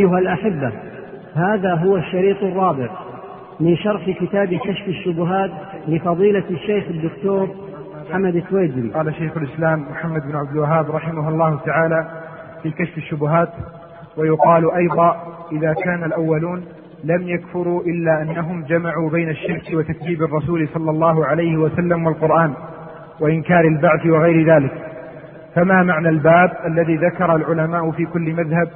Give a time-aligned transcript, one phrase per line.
[0.00, 0.72] أيها الأحبة
[1.34, 2.88] هذا هو الشريط الرابع
[3.60, 5.50] من شرح كتاب كشف الشبهات
[5.88, 7.48] لفضيلة الشيخ الدكتور
[8.12, 8.88] حمد التويجري.
[8.88, 12.06] قال شيخ الإسلام محمد بن عبد الوهاب رحمه الله تعالى
[12.62, 13.48] في كشف الشبهات
[14.16, 15.16] ويقال أيضا
[15.52, 16.64] إذا كان الأولون
[17.04, 22.52] لم يكفروا إلا أنهم جمعوا بين الشرك وتكذيب الرسول صلى الله عليه وسلم والقرآن
[23.20, 24.72] وإنكار البعث وغير ذلك.
[25.54, 28.68] فما معنى الباب الذي ذكر العلماء في كل مذهب؟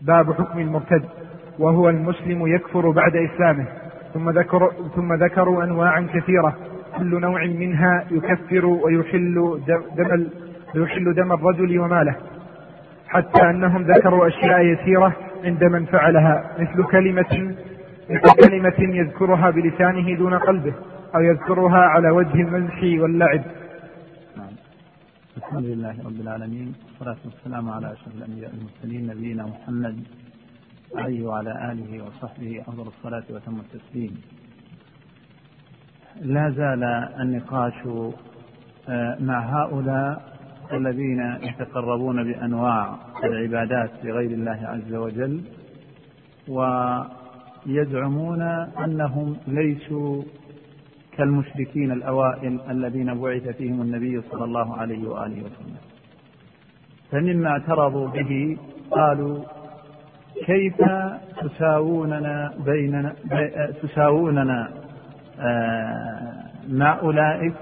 [0.00, 1.02] باب حكم المرتد
[1.58, 3.64] وهو المسلم يكفر بعد إسلامه
[4.14, 6.56] ثم ذكر ثم ذكروا أنواعا كثيرة
[6.98, 9.60] كل نوع منها يكفر ويحل
[9.96, 10.26] دم
[10.74, 12.14] يحل دم الرجل وماله
[13.08, 15.12] حتى أنهم ذكروا أشياء يسيرة
[15.44, 17.54] عند من فعلها مثل كلمة
[18.10, 20.72] مثل كلمة يذكرها بلسانه دون قلبه
[21.14, 23.40] أو يذكرها على وجه المزح واللعب.
[25.40, 29.96] الحمد لله رب العالمين والصلاة والسلام على أشرف الأنبياء المرسلين نبينا محمد
[30.94, 34.14] عليه وعلى آله وصحبه أفضل الصلاة وتم التسليم.
[36.20, 36.84] لا زال
[37.22, 37.74] النقاش
[38.88, 40.38] آه، مع هؤلاء
[40.72, 45.40] الذين يتقربون بأنواع العبادات لغير الله عز وجل
[47.68, 48.42] ويزعمون
[48.84, 50.22] أنهم ليسوا
[51.20, 55.76] كالمشركين الأوائل الذين بعث فيهم النبي صلى الله عليه وآله وسلم.
[57.10, 58.56] فمما اعترضوا به
[58.90, 59.38] قالوا
[60.46, 60.76] كيف
[61.40, 63.14] تساووننا بيننا
[63.82, 64.70] تساووننا
[65.40, 66.32] آه،
[66.68, 67.54] مع أولئك؟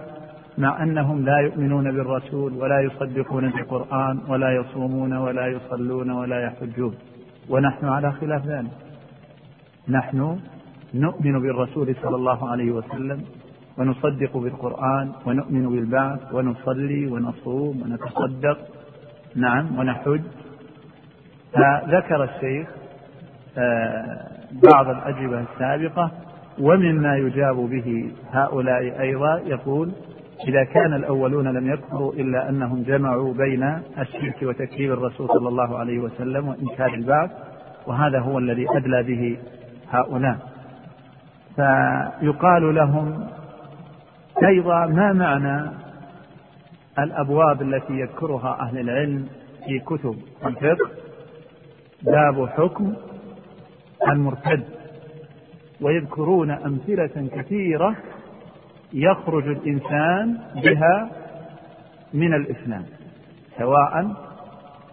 [0.59, 6.95] مع أنهم لا يؤمنون بالرسول ولا يصدقون بالقرآن ولا يصومون ولا يصلون ولا يحجون.
[7.49, 8.71] ونحن على خلاف ذلك.
[9.89, 10.39] نحن
[10.95, 13.25] نؤمن بالرسول صلى الله عليه وسلم
[13.79, 18.59] ونصدق بالقرآن ونؤمن بالبعث ونصلي ونصوم ونتصدق.
[19.37, 20.21] نعم ونحج.
[21.53, 22.69] فذكر الشيخ
[23.59, 24.19] آه،
[24.73, 26.11] بعض الأجوبة السابقة
[26.61, 29.93] ومما يجاب به هؤلاء أيضا يقول
[30.49, 35.99] إذا كان الأولون لم يكفروا إلا أنهم جمعوا بين الشرك وتكذيب الرسول صلى الله عليه
[35.99, 37.31] وسلم وإنكار البعث
[37.87, 39.39] وهذا هو الذي أدلى به
[39.91, 40.39] هؤلاء.
[41.57, 43.27] فيقال لهم
[44.47, 45.71] أيضا ما معنى
[46.99, 49.29] الأبواب التي يذكرها أهل العلم
[49.67, 50.17] في كتب
[50.47, 50.91] الفقه؟
[52.03, 52.95] باب حكم
[54.09, 54.65] المرتد.
[55.81, 57.97] ويذكرون أمثلة كثيرة
[58.93, 61.11] يخرج الإنسان بها
[62.15, 62.85] من الإسلام
[63.59, 64.15] سواء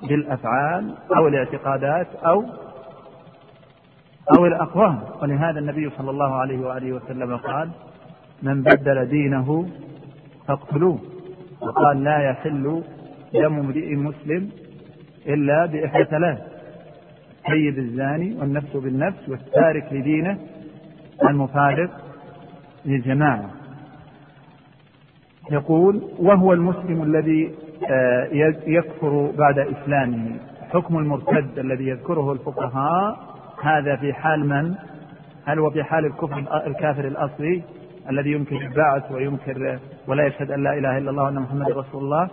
[0.01, 2.43] بالأفعال أو الاعتقادات أو
[4.37, 7.69] أو الأقوال ولهذا النبي صلى الله عليه وآله وسلم قال
[8.45, 9.65] من بدل دينه
[10.47, 10.99] فاقتلوه.
[11.61, 12.83] وقال لا يحل
[13.33, 14.49] دم امرئ مسلم
[15.27, 16.37] إلا بإحدى ثلاث
[17.47, 20.37] سيد الزاني والنفس بالنفس والتارك لدينه
[21.29, 21.89] المفارق
[22.85, 23.49] للجماعة.
[25.51, 27.51] يقول وهو المسلم الذي
[27.89, 28.27] آه،
[28.67, 30.37] يكفر بعد إسلامه.
[30.71, 34.75] حكم المرتد الذي يذكره الفقهاء هذا في حال من؟
[35.45, 37.63] هل هو في حال الكفر الكافر الأصلي؟
[38.09, 42.29] الذي ينكر البعث وينكر ولا يشهد أن لا إله إلا الله وأن محمد رسول الله.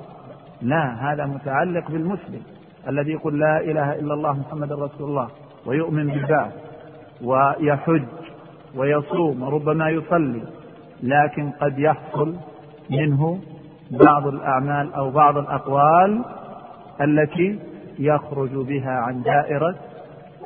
[0.63, 2.43] لا هذا متعلق بالمسلم
[2.89, 5.29] الذي يقول لا إله إلا الله محمد رسول الله
[5.67, 6.53] ويؤمن بالبعث
[7.23, 8.05] ويحج
[8.77, 10.43] ويصوم وربما يصلي
[11.03, 12.37] لكن قد يحصل
[12.91, 13.41] منه
[13.91, 16.25] بعض الأعمال أو بعض الأقوال
[17.01, 17.59] التي
[17.99, 19.75] يخرج بها عن دائرة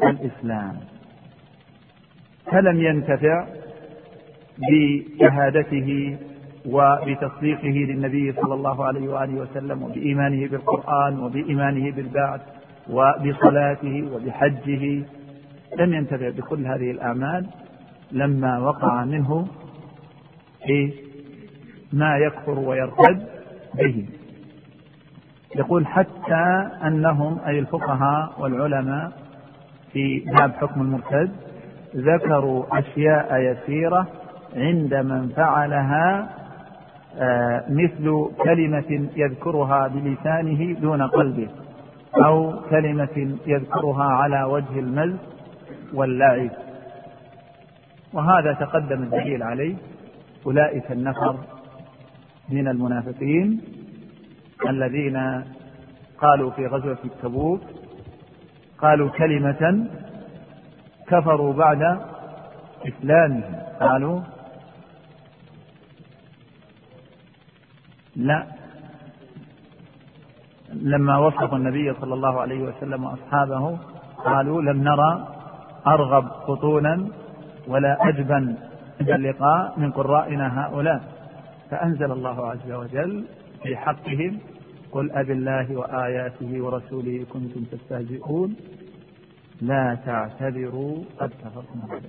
[0.02, 0.76] الإسلام.
[2.52, 3.46] فلم ينتفع
[4.58, 6.18] بشهادته
[6.66, 12.40] وبتصديقه للنبي صلى الله عليه وآله وسلم وبإيمانه بالقرآن وبإيمانه بالبعث
[12.90, 15.02] وبصلاته وبحجه
[15.78, 17.46] لم ينتفع بكل هذه الأعمال
[18.12, 19.46] لما وقع منه
[20.66, 20.92] في
[21.92, 23.26] ما يكفر ويرتد
[23.74, 24.06] به.
[25.56, 29.12] يقول حتى أنهم أي الفقهاء والعلماء
[29.92, 31.30] في باب حكم المرتد
[31.96, 34.06] ذكروا أشياء يسيرة
[34.56, 36.28] عند من فعلها
[37.18, 41.48] آه، مثل كلمة يذكرها بلسانه دون قلبه
[42.24, 45.16] أو كلمة يذكرها على وجه المز
[45.94, 46.50] واللعب.
[48.12, 49.74] وهذا تقدم الدليل عليه.
[50.46, 51.36] أولئك النفر
[52.48, 53.60] من المنافقين
[54.68, 55.42] الذين
[56.18, 57.60] قالوا في غزوة التبوك
[58.78, 59.86] قالوا كلمة
[61.08, 61.98] كفروا بعد
[62.88, 63.42] إسلامهم.
[63.80, 64.20] قالوا
[68.16, 68.46] لا.
[70.72, 73.78] لما وصف النبي صلى الله عليه وسلم وأصحابه
[74.16, 75.28] قالوا لم نرى
[75.86, 77.08] أرغب بطونا
[77.68, 78.56] ولا أجبن
[79.00, 81.00] عند اللقاء من قرائنا هؤلاء.
[81.70, 83.24] فأنزل الله عز وجل
[83.62, 84.38] في حقهم
[84.92, 88.56] قل أب الله وآياته ورسوله كنتم تستهزئون.
[89.60, 91.04] لا تعتذروا.
[91.18, 92.02] قد كفرتم بعد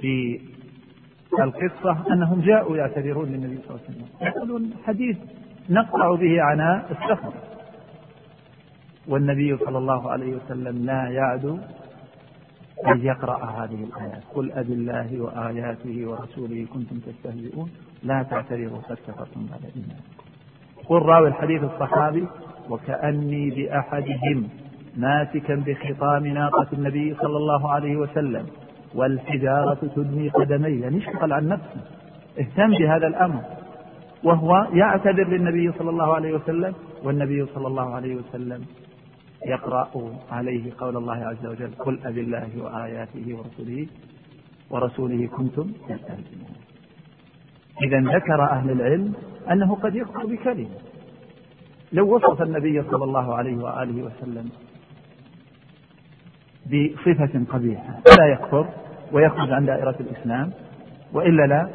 [0.00, 0.40] في
[1.40, 4.06] القصة أنهم جاءوا يعتذرون للنبي صلى الله عليه وسلم.
[4.20, 5.16] يقولون حديث
[5.70, 7.32] نقطع به عناء السفر.
[9.08, 11.58] والنبي صلى الله عليه وسلم لا يعدو
[12.86, 17.70] أن يقرأ هذه الآيات قل أب الله وآياته ورسوله كنتم تستهزئون.
[18.02, 20.22] لا تعتذروا قد كفرتم بعد إيمانكم.
[20.88, 22.26] قل راوي الحديث الصحابي
[22.70, 24.48] وكأني بأحدهم
[24.96, 28.46] ماسكا بخطام ناقة النبي صلى الله عليه وسلم.
[28.94, 31.80] والحجارة تدني قدمي يعني اشتغل عن نفسه؟
[32.38, 33.42] اهتم بهذا الأمر.
[34.24, 36.74] وهو يعتذر للنبي صلى الله عليه وسلم
[37.04, 38.64] والنبي صلى الله عليه وسلم
[39.46, 39.90] يقرأ
[40.30, 43.86] عليه قول الله عز وجل قل أب الله وآياته ورسوله
[44.70, 46.54] ورسوله كنتم تستهزئون.
[47.82, 49.12] إذا ذكر أهل العلم
[49.50, 50.78] أنه قد يكفر بكلمة.
[51.92, 54.50] لو وصف النبي صلى الله عليه وآله وسلم
[56.66, 58.66] بصفة قبيحة فلا يكفر
[59.12, 60.50] ويخرج عن دائرة الإسلام
[61.12, 61.68] وإلا لا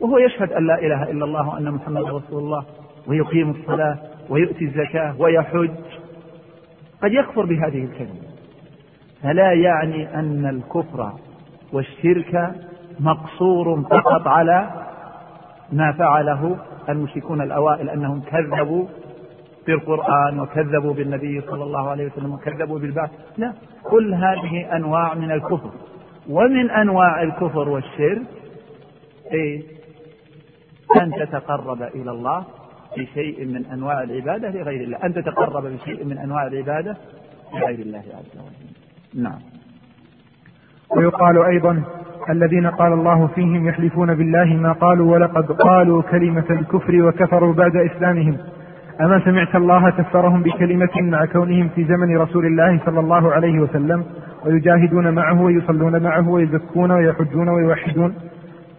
[0.00, 2.64] وهو يشهد أن لا إله إلا الله وأن محمد رسول الله
[3.06, 3.96] ويقيم الصلاة
[4.30, 5.70] ويؤتي الزكاة ويحج.
[7.02, 8.22] قد يكفر بهذه الكلمة.
[9.22, 11.12] فلا يعني أن الكفر
[11.72, 12.54] والشرك
[13.00, 14.70] مقصور فقط على
[15.72, 16.56] ما فعله
[16.88, 18.86] المشركون الأوائل أنهم كذبوا
[19.66, 23.10] بالقرآن وكذبوا بالنبي صلى الله عليه وسلم وكذبوا بالبعث.
[23.38, 25.70] لا كل هذه أنواع من الكفر.
[26.28, 28.22] ومن أنواع الكفر والشرك
[29.32, 29.62] إيه؟
[31.00, 32.44] أن تتقرب إلى الله
[32.98, 34.98] بشيء من أنواع العبادة لغير الله.
[35.04, 36.96] أن تتقرب بشيء من أنواع العبادة
[37.54, 39.22] لغير الله عز وجل.
[39.22, 39.38] نعم.
[40.96, 41.82] ويقال أيضا
[42.30, 48.38] الذين قال الله فيهم يحلفون بالله ما قالوا ولقد قالوا كلمة الكفر وكفروا بعد إسلامهم.
[49.00, 54.04] أما سمعت الله كفرهم بكلمة مع كونهم في زمن رسول الله صلى الله عليه وسلم
[54.46, 58.14] ويجاهدون معه ويصلون معه ويزكون ويحجون ويوحدون.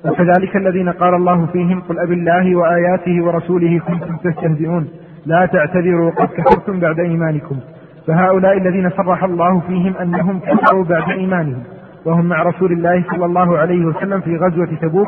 [0.06, 4.88] وكذلك الذين قال الله فيهم قل أب الله وآياته ورسوله كنتم تستهزئون.
[5.26, 7.56] لا تعتذروا قد كفرتم بعد إيمانكم.
[8.08, 11.64] فهؤلاء الذين صرح الله فيهم أنهم كفروا بعد إيمانهم.
[12.06, 15.08] وهم مع رسول الله صلى الله عليه وسلم في غزوة تبوك.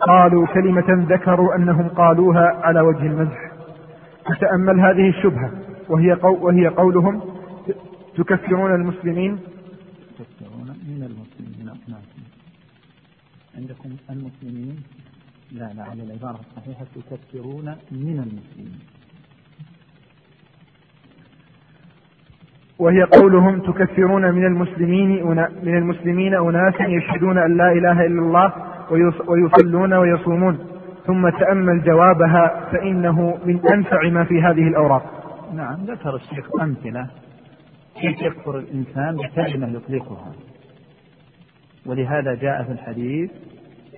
[0.00, 3.43] قالوا كلمة ذكروا أنهم قالوها على وجه المزح.
[4.26, 5.50] فتأمل هذه الشبهة.
[5.88, 7.22] وهي, قو وهي قولهم
[8.16, 9.38] تكفرون المسلمين.
[10.18, 12.00] تكفرون من المسلمين نعم.
[13.56, 14.76] عندكم المسلمين؟
[15.52, 18.78] لا لا على العبارة الصحيحة تكفرون من المسلمين.
[22.78, 25.26] وهي قولهم تكفرون من المسلمين
[25.62, 28.52] من المسلمين أناسا يشهدون أن لا إله إلا الله
[29.28, 30.73] ويصلون ويصومون.
[31.06, 35.04] ثم تأمل جوابها فإنه من أنفع ما في هذه الأوراق.
[35.54, 37.06] نعم ذكر الشيخ أمثلة
[38.00, 40.32] كيف يكفر الإنسان بكلمة يطلقها.
[41.86, 43.30] ولهذا جاء في الحديث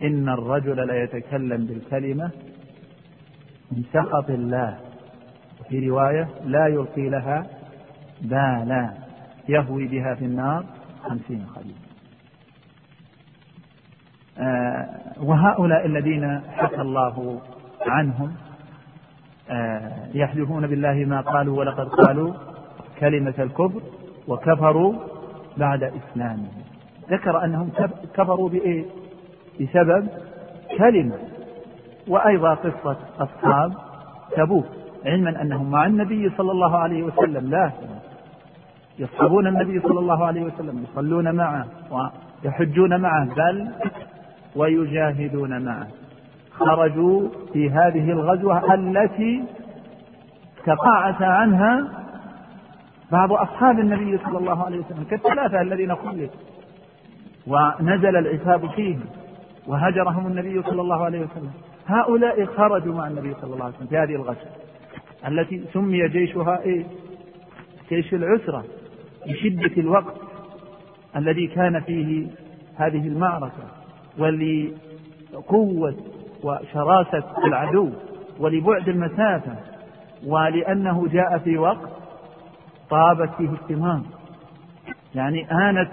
[0.02, 2.30] إن الرجل لا يتكلم بالكلمة
[3.72, 4.78] من سخط الله.
[5.60, 7.46] وفي رواية لا يلقي لها
[8.22, 8.90] بالا
[9.48, 10.64] يهوي بها في النار
[11.02, 11.74] خمسين خليل.
[11.74, 11.85] آه
[15.22, 17.40] وهؤلاء الذين حكى الله
[17.86, 18.32] عنهم
[19.50, 22.34] آه يحلفون بالله ما قالوا ولقد قالوا
[23.00, 23.80] كلمة الكفر
[24.28, 24.94] وكفروا
[25.56, 26.48] بعد إسلامهم
[27.10, 27.70] ذكر أنهم
[28.14, 28.84] كفروا بإيه؟
[29.60, 30.08] بسبب
[30.78, 31.18] كلمة
[32.08, 33.72] وأيضا قصة أصحاب
[34.36, 34.66] تبوك
[35.06, 37.70] علما أنهم مع النبي صلى الله عليه وسلم لا
[38.98, 41.66] يصحبون النبي صلى الله عليه وسلم يصلون معه
[42.44, 43.68] ويحجون معه بل
[44.56, 45.86] ويجاهدون معه.
[46.50, 49.44] خرجوا في هذه الغزوة التي
[50.66, 51.88] تقاعس عنها
[53.12, 56.40] بعض أصحاب النبي صلى الله عليه وسلم كالثلاثة الذين خلفوا
[57.46, 59.04] ونزل العتاب فيهم
[59.66, 61.50] وهجرهم النبي صلى الله عليه وسلم.
[61.86, 64.50] هؤلاء خرجوا مع النبي صلى الله عليه وسلم في هذه الغزوة
[65.28, 66.84] التي سمي جيشها إيه؟
[67.88, 68.64] جيش العسرة
[69.26, 70.14] لشدة الوقت
[71.16, 72.26] الذي كان فيه
[72.76, 73.75] هذه المعركة.
[74.18, 75.94] ولقوة
[76.42, 77.90] وشراسة العدو
[78.38, 79.56] ولبعد المسافة
[80.26, 81.88] ولأنه جاء في وقت
[82.90, 84.00] طابت فيه الثمار
[85.14, 85.90] يعني آنت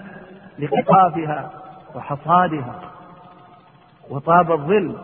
[0.58, 1.50] لقطافها
[1.94, 2.80] وحصادها
[4.10, 4.96] وطاب الظل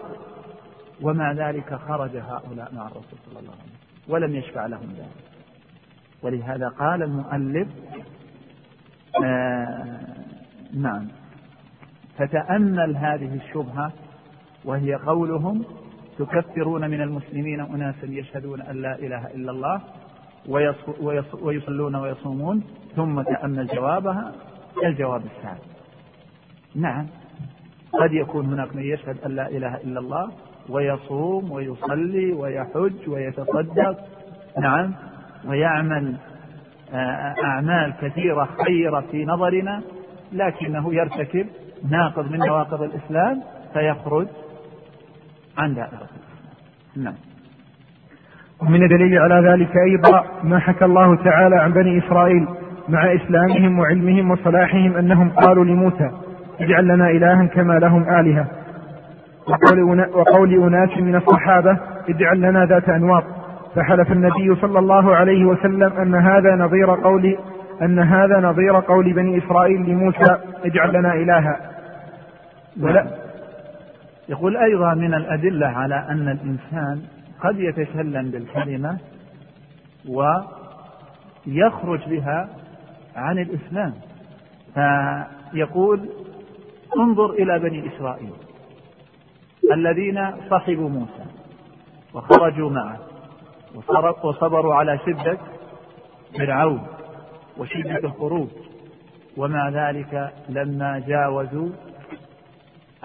[1.02, 5.30] ومع ذلك خرج هؤلاء مع الرسول صلى الله عليه وسلم ولم يشفع لهم ذلك.
[6.22, 7.68] ولهذا قال المؤلف
[9.24, 10.00] آه
[10.74, 11.08] نعم.
[12.20, 13.92] فتأمل هذه الشبهة
[14.64, 15.64] وهي قولهم
[16.18, 19.80] تكفرون من المسلمين أناسا يشهدون أن لا إله إلا الله
[21.42, 22.64] ويصلون ويصومون
[22.96, 24.32] ثم تأمل جوابها
[24.84, 25.60] الجواب الثاني.
[26.74, 27.06] نعم
[27.92, 30.30] قد يكون هناك من يشهد أن لا إله إلا الله
[30.68, 33.98] ويصوم ويصلي ويحج ويتصدق.
[34.58, 34.94] نعم
[35.48, 36.16] ويعمل
[36.92, 39.82] آه، أعمال كثيرة خيرة في نظرنا
[40.32, 41.46] لكنه يرتكب
[41.90, 44.26] ناقض من نواقض الإسلام فيخرج
[45.58, 46.08] عن دائرة
[46.96, 47.14] نعم.
[48.62, 52.48] ومن الدليل على ذلك أيضا ما حكى الله تعالى عن بني إسرائيل
[52.88, 56.10] مع إسلامهم وعلمهم وصلاحهم أنهم قالوا لموسى
[56.60, 58.46] اجعل لنا إلها كما لهم آلهة.
[60.14, 63.24] وقول أناس من الصحابة اجعل لنا ذات أنواط
[63.76, 67.36] فحلف النبي صلى الله عليه وسلم أن هذا نظير قول
[67.82, 71.69] أن هذا نظير قول بني إسرائيل لموسى اجعل لنا إلها.
[72.80, 73.18] ولا
[74.28, 77.02] يقول أيضا من الأدلة على أن الإنسان
[77.40, 78.98] قد يتكلم بالكلمة
[80.08, 82.48] ويخرج بها
[83.16, 83.94] عن الإسلام.
[84.74, 86.08] فيقول
[86.96, 88.32] انظر إلى بني إسرائيل
[89.72, 91.24] الذين صحبوا موسى
[92.14, 92.98] وخرجوا معه
[94.22, 95.38] وصبروا على شدة
[96.38, 96.86] فرعون
[97.58, 98.48] وشدة الخروج.
[99.36, 101.68] ومع ذلك لما جاوزوا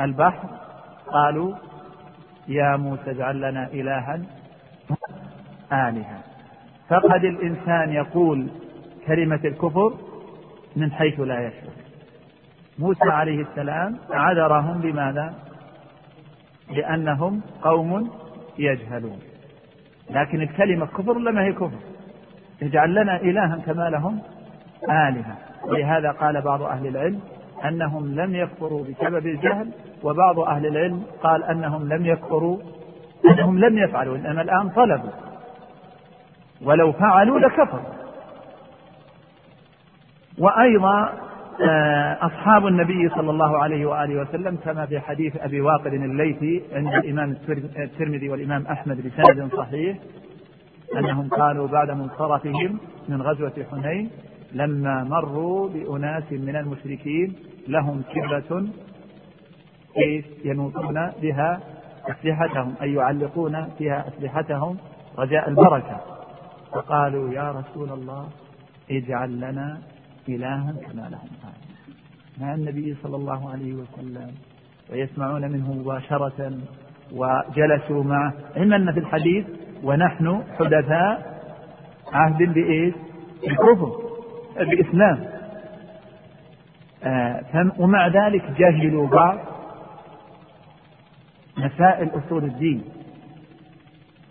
[0.02, 0.50] البحر
[1.08, 1.56] قالوا
[2.48, 4.22] يا موسى اجعل لنا إلها
[5.74, 6.20] آلهة
[6.90, 8.48] فقد الإنسان يقول
[9.08, 9.94] كلمة الكفر
[10.76, 11.74] من حيث لا يشعر.
[12.80, 15.34] موسى عليه السلام عذرهم بماذا؟
[16.70, 18.12] لأنهم قوم
[18.58, 19.20] يجهلون.
[20.10, 21.80] لكن الكلمة كفر لما هي كفر؟
[22.62, 24.22] اجعل لنا إلها كما لهم
[24.84, 25.36] آلهة.
[25.64, 27.22] ولهذا قال بعض أهل العلم
[27.68, 29.72] أنهم لم يكفروا بسبب الجهل
[30.04, 32.58] وبعض أهل العلم قال أنهم لم يكفروا
[33.26, 35.10] أنهم لم يفعلوا إنما الآن طلبوا.
[36.62, 37.94] ولو فعلوا لكفروا.
[40.40, 41.10] وأيضا
[41.62, 46.94] آه، أصحاب النبي صلى الله عليه وآله وسلم كما في حديث أبي واقد الليثي عند
[46.94, 47.36] الإمام
[47.78, 49.98] الترمذي والإمام أحمد بسند صحيح
[50.98, 52.80] أنهم قالوا بعد منصرفهم
[53.10, 54.10] من غزوة حنين
[54.54, 57.36] لما مروا بأناس من المشركين
[57.68, 58.68] لهم كبرة
[60.46, 61.60] ينوطون بها
[62.08, 64.78] أسلحتهم أي يعلقون فيها أسلحتهم
[65.18, 66.02] رجاء البركة.
[66.72, 68.30] فقالوا يا رسول الله
[68.92, 69.78] اجعل لنا
[70.30, 71.30] إلها كما لهم.
[72.42, 74.32] مع النبي صلى الله عليه وسلم
[74.92, 76.58] ويسمعون منه مباشرة
[77.12, 78.34] وجلسوا معه.
[78.56, 79.46] علم أن في الحديث
[79.84, 81.36] ونحن حدثاء
[82.14, 82.94] عهد بإيش؟
[83.42, 83.92] بالكفر
[84.58, 85.18] بإسلام.
[85.20, 85.35] آه
[87.78, 89.38] ومع ذلك جهلوا بعض
[91.58, 92.84] مسائل أصول الدين.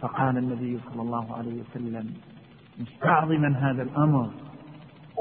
[0.01, 2.15] فقال النبي صلى الله عليه وسلم
[2.81, 4.31] مستعظما هذا الأمر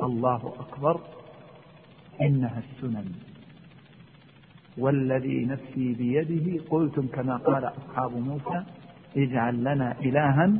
[0.03, 0.99] الله أكبر
[2.21, 3.11] إنها السنن.
[4.77, 8.63] والذي نفسي بيده قلتم كما قال أصحاب موسى
[9.17, 10.53] اجعل لنا إلها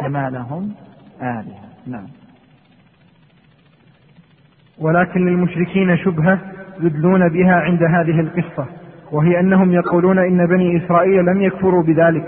[0.00, 0.74] كما لهم
[1.22, 1.68] آلهة.
[1.86, 2.06] نعم.
[4.80, 6.38] ولكن للمشركين شبهة
[6.80, 8.66] يدلون بها عند هذه القصة
[9.12, 12.24] وهي أنهم يقولون إن بني إسرائيل لم يكفروا بذلك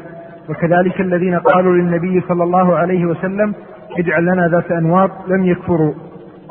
[0.48, 3.54] وكذلك الذين قالوا للنبي صلى الله عليه وسلم
[3.98, 5.92] اجعل لنا ذات أنواط لم يكفروا.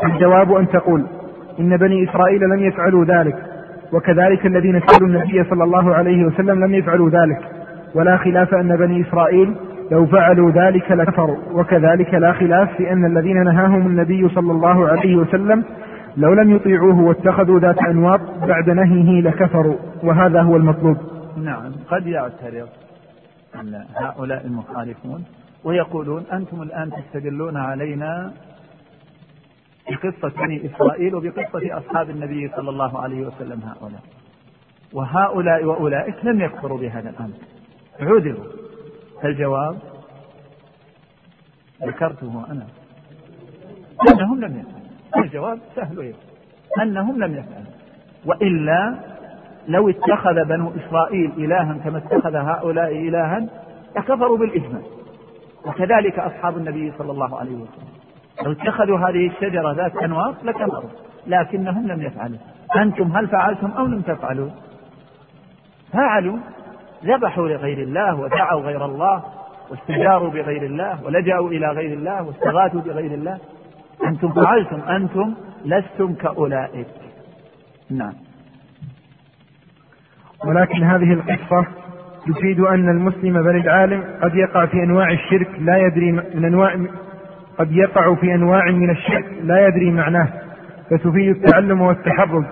[0.03, 1.03] الجواب أن تقول
[1.59, 3.35] إن بني إسرائيل لم يفعلوا ذلك
[3.93, 7.39] وكذلك الذين سألوا النبي صلى الله عليه وسلم لم يفعلوا ذلك.
[7.95, 9.55] ولا خلاف أن بني إسرائيل
[9.91, 15.15] لو فعلوا ذلك لكفروا وكذلك لا خلاف في أن الذين نهاهم النبي صلى الله عليه
[15.15, 15.63] وسلم
[16.17, 20.97] لو لم يطيعوه واتخذوا ذات أنواط بعد نهيه لكفروا وهذا هو المطلوب.
[21.37, 22.69] نعم قد يعترض
[23.95, 25.25] هؤلاء المخالفون
[25.63, 28.33] ويقولون أنتم الآن تستدلون علينا
[29.89, 34.01] بقصة بني إسرائيل وبقصة أصحاب النبي صلى الله عليه وسلم هؤلاء.
[34.93, 37.37] وهؤلاء وأولئك لم يكفروا بهذا الأمر.
[37.99, 38.45] عذروا.
[39.21, 39.77] فالجواب
[41.83, 42.67] ذكرته أنا.
[44.11, 44.76] أنهم لم يفعلوا
[45.17, 46.17] الجواب سهل ويسر
[46.81, 47.71] أنهم لم يفعلوا.
[48.25, 48.95] وإلا
[49.67, 53.47] لو اتخذ بنو إسرائيل إلها كما اتخذ هؤلاء إلها
[53.95, 54.81] لكفروا بالإجماع.
[55.65, 57.87] وكذلك أصحاب النبي صلى الله عليه وسلم.
[58.45, 60.89] لو اتخذوا هذه الشجرة ذات أنواط لكفروا.
[61.27, 62.37] لكنهم لم يفعلوا.
[62.77, 64.49] أنتم هل فعلتم أو لم تفعلوا؟
[65.93, 66.37] فعلوا.
[67.05, 69.23] ذبحوا لغير الله ودعوا غير الله
[69.69, 73.39] واستجاروا بغير الله ولجأوا إلى غير الله واستغاثوا بغير الله.
[74.05, 75.33] أنتم فعلتم أنتم
[75.65, 76.87] لستم كأولئك.
[77.91, 78.13] نعم.
[80.45, 81.65] ولكن هذه القصة
[82.27, 86.75] تفيد أن المسلم بل العالم قد يقع في أنواع الشرك لا يدري من أنواع
[87.57, 90.27] قد يقع في أنواع من الشرك لا يدري معناه.
[90.89, 92.43] فتفيد التعلم والتحرز.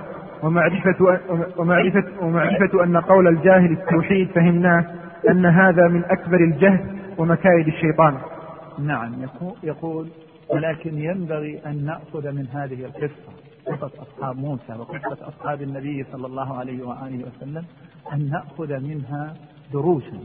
[0.43, 1.19] ومعرفة
[1.57, 4.85] ومعرفة ومعرفة أن قول الجاهل التوحيد فهمناه
[5.29, 6.79] أن هذا من أكبر الجهل
[7.17, 8.17] ومكايد الشيطان.
[8.79, 9.11] نعم
[9.63, 10.07] يقول
[10.49, 16.57] ولكن ينبغي أن نأخذ من هذه القصة قصة أصحاب موسى وقصة أصحاب النبي صلى الله
[16.57, 17.65] عليه وآله وسلم
[18.13, 19.33] أن نأخذ منها
[19.73, 20.19] دروسا.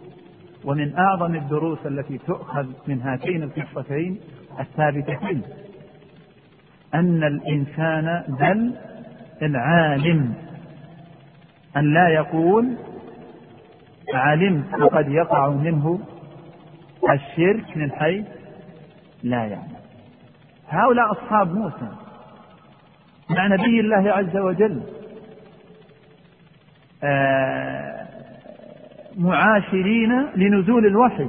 [0.65, 4.21] ومن أعظم الدروس التي تؤخذ من هاتين القصتين
[4.61, 5.43] الثابتتين.
[6.95, 8.75] أن الإنسان بل
[9.43, 10.35] العالم.
[11.77, 12.77] أن لا يقول
[14.15, 16.01] علمت وقد يقع منه
[17.11, 18.27] الشرك من حيث
[19.23, 19.80] لا يعلم.
[20.71, 21.89] هؤلاء أصحاب موسى
[23.31, 24.83] مع نبي الله عز وجل.
[27.05, 28.07] آه،
[29.17, 31.29] معاشرين لنزول الوحي.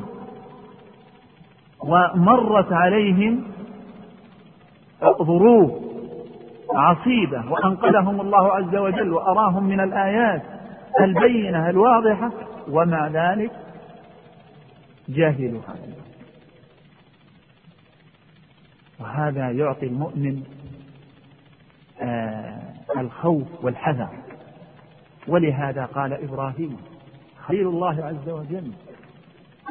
[1.83, 3.43] ومرت عليهم
[5.21, 5.71] ظروف
[6.75, 10.41] عصيبة وأنقذهم الله عز وجل وأراهم من الآيات
[11.01, 12.31] البينة الواضحة
[12.69, 13.51] ومع ذلك
[15.09, 16.10] جاهلوا هذا
[19.01, 20.43] وهذا يعطي المؤمن
[22.01, 22.61] آه
[22.97, 24.09] الخوف والحذر
[25.27, 26.77] ولهذا قال إبراهيم
[27.45, 28.71] خليل الله عز وجل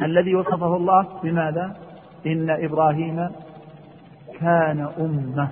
[0.02, 1.76] الذي وصفه الله بماذا؟
[2.26, 3.30] إن إبراهيم
[4.40, 5.48] كان أمة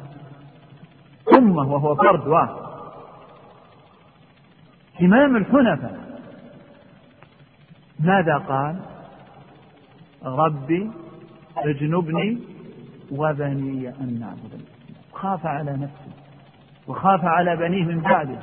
[1.38, 2.56] أمة وهو فرد واحد.
[5.02, 6.20] إمام الحنفاء.
[8.00, 8.76] ماذا قال؟
[10.24, 10.90] ربي
[11.56, 12.38] اجنبني
[13.12, 14.62] وبني أن نعبد.
[15.12, 16.12] خاف على نفسه
[16.86, 18.38] وخاف على بنيه من بعده.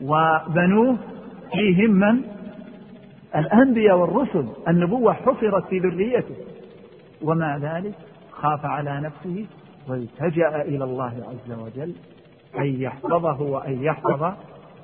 [0.00, 0.96] وبنوه
[1.52, 2.22] فيهم من؟
[3.36, 4.46] الأنبياء والرسل.
[4.68, 6.36] النبوة حفرت في ذريته.
[7.22, 7.94] ومع ذلك
[8.30, 9.46] خاف على نفسه
[9.88, 11.94] والتجأ إلى الله عز وجل
[12.58, 14.34] أن يحفظه وأن يحفظ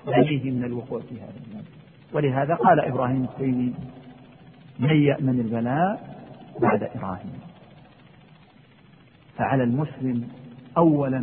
[0.07, 1.65] بنيه من الوقوع في هذا الذنب
[2.13, 3.75] ولهذا قال إبراهيم التيمي
[4.79, 6.17] من يأمن البلاء
[6.61, 7.41] بعد إبراهيم.
[9.39, 10.29] فعلى المسلم
[10.77, 11.19] أولا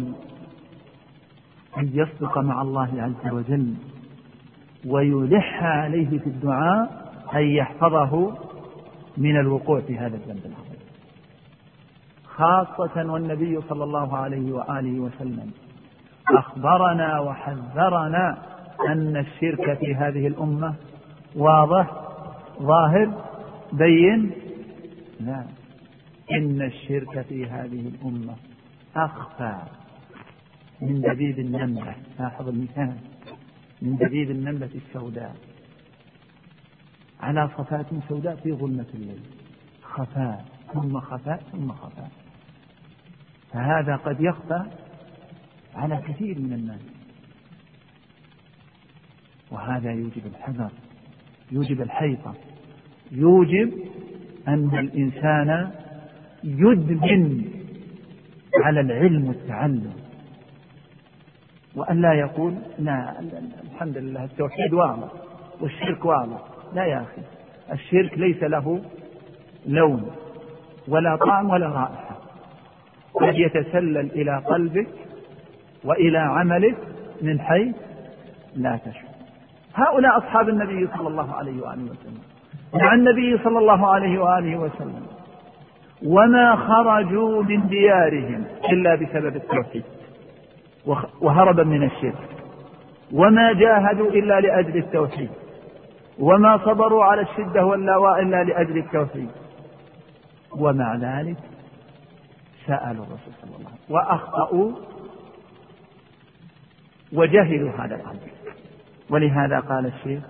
[1.77, 3.73] أن يصدق مع الله عز وجل
[4.87, 7.03] ويلح عليه في الدعاء
[7.35, 8.37] أن يحفظه
[9.17, 10.79] من الوقوع في هذا الذنب العظيم.
[12.25, 15.51] خاصة والنبي صلى الله عليه وآله وسلم
[16.29, 18.37] أخبرنا وحذرنا
[18.89, 20.73] أن الشرك في هذه الأمة
[21.35, 21.91] واضح
[22.61, 23.11] ظاهر
[23.73, 24.31] بين؟
[25.19, 25.43] لا.
[26.33, 28.35] إن الشرك في هذه الأمة
[28.95, 29.61] أخفى
[30.81, 31.95] من دبيب النملة.
[32.19, 32.97] لاحظ المثال.
[33.81, 35.35] من دبيب النملة السوداء.
[37.19, 39.21] على صفات سوداء في ظلمة الليل.
[39.81, 40.45] خفاء.
[40.73, 42.11] ثم خفاء ثم خفاء.
[43.51, 44.63] فهذا قد يخفى
[45.75, 46.81] على كثير من الناس.
[49.51, 50.71] وهذا يوجب الحذر
[51.51, 52.35] يوجب الحيطة
[53.11, 53.73] يوجب
[54.47, 55.71] أن الإنسان
[56.43, 57.45] يدمن
[58.63, 59.93] على العلم والتعلم.
[61.75, 63.19] وأن لا يقول لا
[63.73, 65.07] الحمد لله التوحيد واضح
[65.61, 66.37] والشرك واضح.
[66.73, 67.21] لا يا أخي
[67.71, 68.81] الشرك ليس له
[69.65, 70.11] لون
[70.87, 72.17] ولا طعم ولا رائحة.
[73.13, 74.87] قد يتسلل إلى قلبك
[75.83, 76.77] وإلى عملك
[77.21, 77.75] من حيث
[78.55, 79.13] لا تشعر.
[79.75, 82.21] هؤلاء أصحاب النبي صلى الله عليه وآله وسلم.
[82.73, 85.05] مع النبي صلى الله عليه وآله وسلم.
[86.05, 89.83] وما خرجوا من ديارهم إلا بسبب التوحيد.
[91.21, 92.29] وهربا من الشرك.
[93.13, 95.29] وما جاهدوا إلا لأجل التوحيد.
[96.19, 99.29] وما صبروا على الشدة واللاواء إلا لأجل التوحيد.
[100.51, 101.37] ومع ذلك
[102.67, 104.71] سألوا الرسول صلى الله عليه وسلم وأخطأوا
[107.13, 108.29] وجهلوا هذا الأمر.
[109.09, 110.23] ولهذا قال الشيخ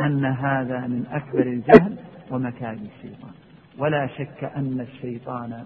[0.00, 1.96] أن هذا من أكبر الجهل
[2.30, 3.35] ومكائد الشيطان.
[3.78, 5.64] ولا شك أن الشيطان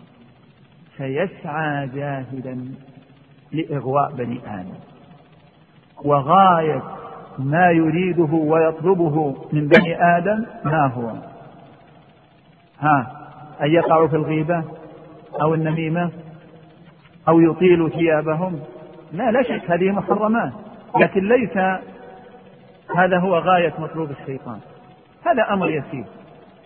[0.96, 2.74] سيسعى جاهدا
[3.52, 4.74] لإغواء بني آدم.
[6.04, 6.82] وغاية
[7.38, 11.12] ما يريده ويطلبه من بني آدم ما هو؟
[12.80, 13.16] ها
[13.62, 14.64] أن يقعوا في الغيبة
[15.42, 16.10] أو النميمة
[17.28, 18.60] أو يطيلوا ثيابهم؟
[19.12, 20.52] لا لا شك هذه محرمات.
[21.00, 21.56] لكن ليس
[22.96, 24.60] هذا هو غاية مطلوب الشيطان.
[25.26, 26.04] هذا أمر يسير.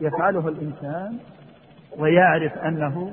[0.00, 1.18] يفعله الإنسان
[1.98, 3.12] ويعرف أنه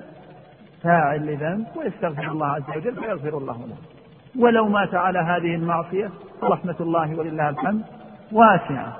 [0.84, 3.76] فاعل لذنب ويستغفر الله عز وجل فيغفر الله له.
[4.40, 6.10] ولو مات على هذه المعصية
[6.44, 7.82] رحمة الله ولله الحمد.
[8.32, 8.98] واسعة.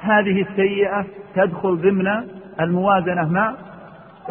[0.00, 2.08] هذه السيئة تدخل ضمن
[2.60, 3.54] الموازنة مع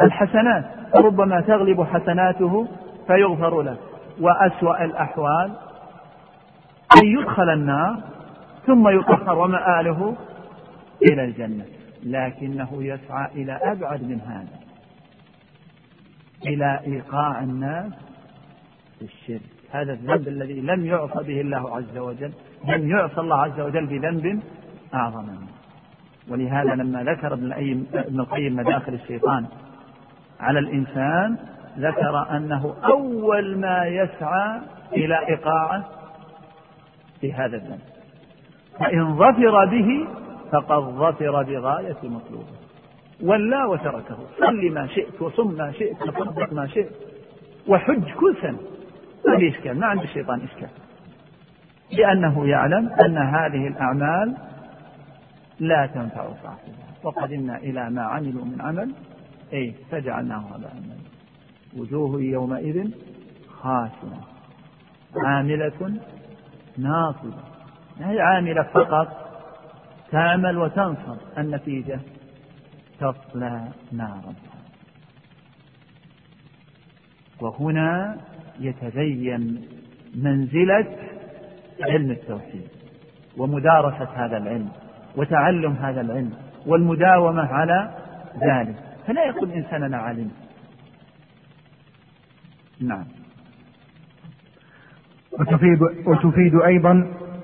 [0.02, 0.66] الحسنات.
[0.96, 2.68] ربما تغلب حسناته
[3.08, 3.78] فيغفر له.
[4.22, 5.52] وأسوأ الأحوال
[6.98, 7.96] أن يدخل النار
[8.66, 10.16] ثم يطهر ومآله
[11.12, 11.77] إلى الجنة.
[12.04, 14.60] لكنه يسعى إلى أبعد من هذا
[16.46, 17.94] إلى إيقاع الناس
[19.00, 19.42] في الشرك.
[19.72, 22.32] هذا الذنب الذي لم يعصى به الله عز وجل
[22.68, 24.44] لم يعصى الله عز وجل بذنب
[24.94, 25.48] أعظم منه.
[26.30, 29.46] ولهذا لما ذكر ابن القيم مداخل الشيطان
[30.40, 31.38] على الإنسان
[31.78, 34.62] ذكر أنه أول ما يسعى
[34.94, 35.86] إلى إيقاعه
[37.22, 37.80] في هذا الذنب.
[38.80, 40.08] فإن ظفر به
[40.52, 42.54] فقد ظفر بغاية مطلوبه.
[43.24, 44.18] ولا وتركه.
[44.40, 46.90] صل ما شئت وصم ما شئت وصدق ما شئت
[47.68, 48.60] وحج كل سنة.
[49.28, 49.80] ما في إشكال.
[49.80, 50.70] ما عند الشيطان إشكال.
[51.92, 54.38] لأنه يعلم أن هذه الأعمال
[55.60, 56.88] لا تنفع صاحبها.
[57.04, 58.92] وقدمنا إلى ما عملوا من عمل
[59.54, 60.74] أي فجعلناه هباء
[61.78, 62.92] وجوه يومئذ
[63.50, 64.20] خاشعة.
[65.26, 66.00] عاملة
[66.78, 67.44] ناصبة.
[68.00, 69.27] ما هي عاملة فقط؟
[70.12, 72.00] تعمل وتنصب النتيجة
[73.00, 74.34] تصلى نارا.
[77.42, 78.18] وهنا
[78.60, 79.62] يتبين
[80.16, 80.88] منزلة
[81.82, 82.68] علم التوحيد
[83.38, 84.70] ومدارسة هذا العلم
[85.16, 86.34] وتعلم هذا العلم
[86.66, 87.92] والمداومة على
[88.44, 88.76] ذلك.
[89.08, 90.32] فلا يقول إنسان أنا علم
[92.82, 93.06] نعم.
[95.40, 96.92] وتفيد, وتفيد أيضا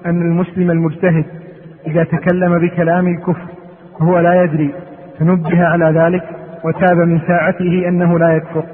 [0.05, 1.42] أن المسلم المجتهد
[1.87, 3.47] إذا تكلم بكلام الكفر
[3.99, 4.73] وهو لا يدري
[5.19, 6.23] فنبه على ذلك
[6.63, 8.65] وتاب من ساعته أنه لا يكفر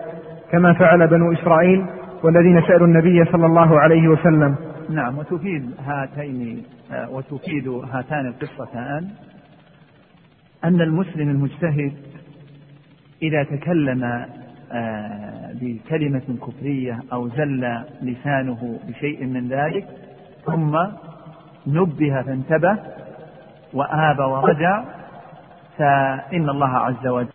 [0.52, 1.86] كما فعل بنو إسرائيل
[2.24, 4.56] والذين سألوا النبي صلى الله عليه وسلم.
[4.90, 6.64] نعم وتفيد هاتين
[7.10, 9.08] وتفيد هاتان القصتان
[10.64, 11.94] أن المسلم المجتهد
[13.24, 14.04] إذا تكلم
[14.72, 19.88] آه، بكلمة كفرية أو زل لسانه بشيء من ذلك
[20.46, 20.78] ثم
[21.68, 22.78] نبه فانتبه
[23.74, 24.84] وآب ورجع
[25.78, 27.30] فإن الله عز وجل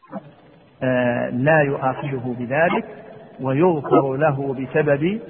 [0.82, 2.84] آه، لا يؤاخذه بذلك
[3.40, 5.20] ويغفر له بسبب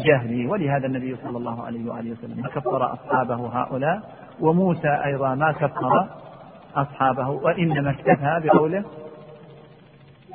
[0.00, 0.50] جهله.
[0.50, 4.00] ولهذا النبي صلى الله عليه وآله وسلم كفر أصحابه هؤلاء
[4.40, 6.08] وموسى أيضا ما كفر
[6.76, 8.84] أصحابه وإنما اكتفى بقوله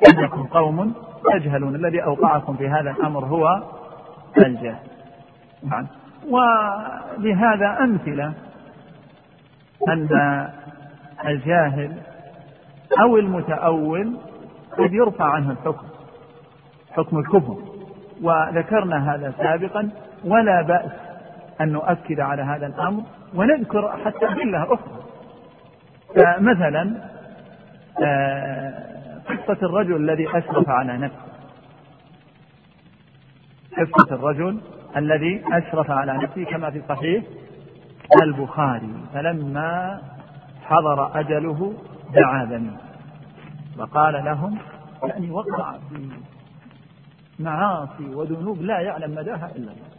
[0.08, 0.94] إنكم قوم
[1.32, 1.74] تجهلون.
[1.74, 3.62] الذي أوقعكم في هذا الأمر هو
[4.38, 4.78] الجهل.
[5.62, 5.86] نعم.
[6.28, 8.32] ولهذا أمثلة
[9.88, 10.08] أن
[11.26, 11.92] الجاهل
[13.00, 14.16] أو المتأول
[14.78, 15.86] قد يرفع عنه الحكم
[16.92, 17.56] حكم الكفر.
[18.22, 19.90] وذكرنا هذا سابقا
[20.24, 20.90] ولا بأس
[21.60, 23.02] أن نؤكد على هذا الأمر
[23.34, 25.02] ونذكر حتى أدلة أخرى.
[26.16, 26.94] فمثلا
[28.02, 28.72] آه،
[29.28, 31.32] قصة الرجل الذي أسرف على نفسه.
[33.78, 34.60] قصة الرجل
[34.96, 37.24] الذي أسرف على نفسه كما في صحيح
[38.22, 40.02] البخاري فلما
[40.62, 41.74] حضر أجله
[42.14, 42.70] دعا بني
[43.78, 44.58] وقال لهم
[45.04, 46.08] يعني وقع في
[47.38, 49.92] معاصي وذنوب لا يعلم مداها إلا الله.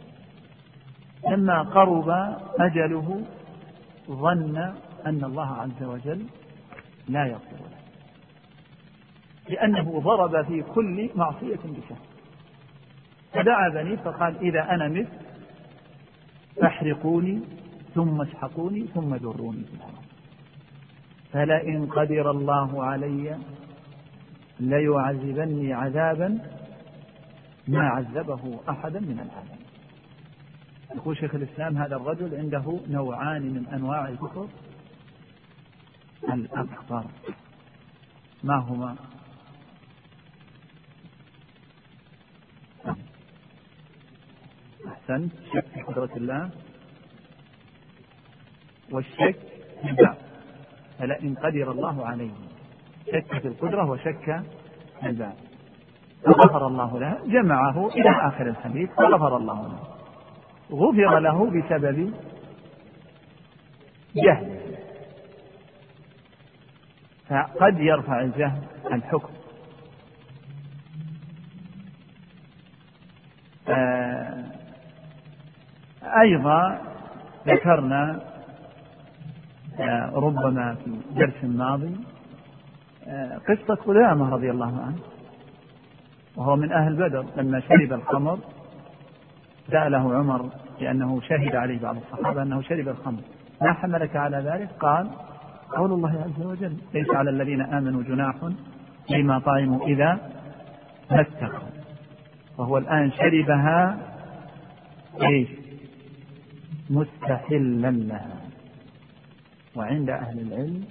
[1.30, 3.22] لما قرب أجله
[4.10, 4.56] ظن
[5.06, 6.26] أن الله عز وجل
[7.08, 7.74] لا يغفر له
[9.48, 12.13] لأنه ضرب في كل معصية بشهر
[13.34, 15.08] فدعا بني فقال إذا أنا مت
[16.60, 17.40] فاحرقوني
[17.94, 20.04] ثم اسحقوني ثم دروني في الأرض
[21.32, 23.38] فلئن قدر الله علي
[24.60, 26.38] ليعذبني عذابا
[27.68, 29.64] ما عذبه أحدا من العالمين.
[30.94, 34.48] يقول شيخ الإسلام هذا الرجل عنده نوعان من أنواع الكفر.
[36.32, 37.04] الأكبر
[38.44, 38.96] ما هما؟
[44.88, 45.32] أحسنت.
[45.54, 46.50] شك في قدرة الله.
[48.92, 49.38] والشك
[49.82, 50.18] في البعث
[50.98, 52.34] فلئن قدر الله عليه.
[53.06, 54.42] شك في القدرة وشك
[55.00, 55.36] في البعث
[56.24, 57.18] فغفر الله له.
[57.26, 58.90] جمعه إلى آخر الحديث.
[58.90, 59.78] فغفر الله له.
[60.72, 62.14] غفر له بسبب
[64.16, 64.60] جهله
[67.28, 69.32] فقد يرفع الجهل الحكم.
[73.68, 74.53] آه،
[76.04, 76.80] أيضا
[77.46, 78.20] ذكرنا
[79.80, 81.96] آه، ربما في الدرس الماضي
[83.06, 84.98] آه، قصة قدامة رضي الله عنه.
[86.36, 88.38] وهو من أهل بدر لما شرب الخمر
[89.70, 90.48] سأله عمر
[90.80, 93.20] لأنه شهد عليه بعض الصحابة أنه شرب الخمر.
[93.62, 95.10] ما حملك على ذلك؟ قال
[95.76, 98.34] قول الله عز وجل ليس على الذين آمنوا جناح
[99.08, 100.18] فيما طعموا إذا
[101.10, 101.26] ما
[102.58, 103.98] وهو الآن شربها
[105.22, 105.63] إيش؟
[106.90, 108.40] مستحلا لها.
[109.76, 110.84] وعند أهل العلم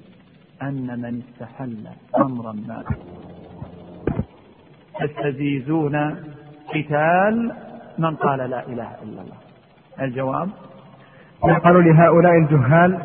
[0.62, 2.84] أن من استحل أمرا ما
[5.00, 6.16] تستزيزون
[6.74, 7.52] قتال
[7.98, 9.38] من قال لا إله إلا الله.
[10.02, 10.50] الجواب؟
[11.64, 13.00] قالوا لهؤلاء الجهال؟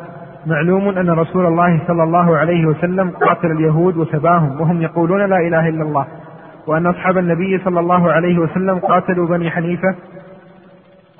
[0.45, 5.69] معلوم أن رسول الله صلى الله عليه وسلم قاتل اليهود وسباهم وهم يقولون لا إله
[5.69, 6.07] إلا الله.
[6.67, 9.95] وأن أصحاب النبي صلى الله عليه وسلم قاتلوا بني حنيفة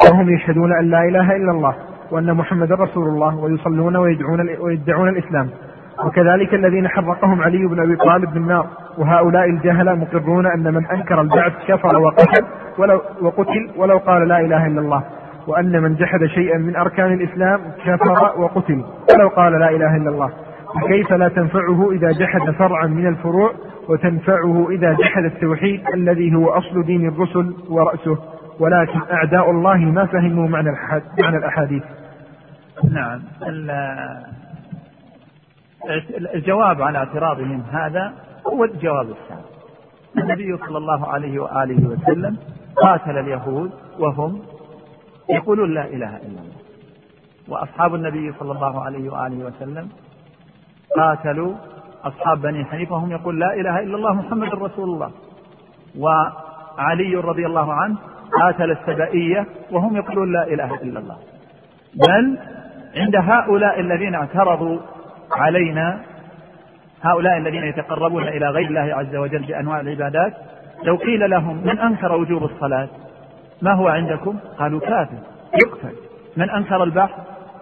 [0.05, 1.75] وهم يشهدون أن لا إله إلا الله
[2.11, 5.49] وأن محمد رسول الله ويصلون ويدعون, ويدعون الإسلام.
[6.05, 8.67] وكذلك الذين حرقهم علي بن أبي طالب بالنار.
[8.97, 12.45] وهؤلاء الجهلة مقرون أن من أنكر البعث كفر وقتل
[12.77, 15.03] ولو وقتل ولو قال لا إله إلا الله.
[15.47, 18.83] وأن من جحد شيئا من أركان الإسلام كفر وقتل
[19.13, 20.29] ولو قال لا إله إلا الله.
[20.83, 23.51] وكيف لا تنفعه إذا جحد فرعا من الفروع
[23.89, 28.17] وتنفعه إذا جحد التوحيد الذي هو أصل دين الرسل ورأسه؟
[28.59, 30.69] ولكن أعداء الله ما فهموا معنى
[31.21, 31.83] معنى الأحاديث.
[32.91, 33.21] نعم.
[36.35, 38.13] الجواب على اعتراضهم هذا
[38.47, 39.41] هو الجواب الثاني.
[40.17, 42.37] النبي صلى الله عليه وآله وسلم
[42.75, 44.41] قاتل اليهود وهم
[45.29, 46.59] يقولون لا إله إلا الله.
[47.47, 49.89] وأصحاب النبي صلى الله عليه وآله وسلم
[50.97, 51.53] قاتلوا
[52.03, 55.11] أصحاب بني حنيفة وهم يقول لا إله إلا الله محمد رسول الله.
[55.97, 57.97] وعلي رضي الله عنه
[58.41, 61.17] قاتل السبائية وهم يقولون لا إله إلا الله.
[62.07, 62.37] بل
[62.97, 64.79] عند هؤلاء الذين اعترضوا
[65.31, 65.99] علينا
[67.03, 70.33] هؤلاء الذين يتقربون إلى غير الله عز وجل بأنواع العبادات
[70.83, 72.87] لو قيل لهم من أنكر وجوب الصلاة
[73.61, 75.17] ما هو عندكم؟ قالوا كافر
[75.65, 75.95] يقتل.
[76.37, 77.15] من أنكر البحث؟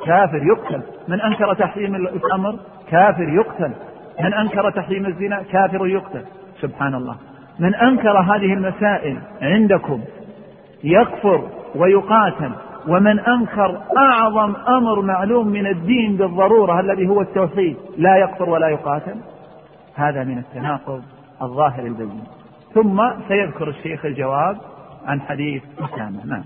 [0.05, 0.81] كافر يقتل.
[1.07, 2.55] من أنكر تحريم الأمر؟
[2.91, 3.71] كافر يقتل.
[4.19, 6.21] من أنكر تحريم الزنا؟ كافر يقتل.
[6.61, 7.15] سبحان الله.
[7.59, 10.01] من أنكر هذه المسائل عندكم
[10.83, 11.43] يكفر
[11.75, 12.51] ويقاتل
[12.87, 19.15] ومن أنكر أعظم أمر معلوم من الدين بالضرورة الذي هو التوحيد لا يكفر ولا يقاتل.
[19.95, 21.01] هذا من التناقض
[21.41, 22.23] الظاهر البين.
[22.73, 24.57] ثم سيذكر الشيخ الجواب
[25.05, 26.25] عن حديث أسامة.
[26.25, 26.43] نعم.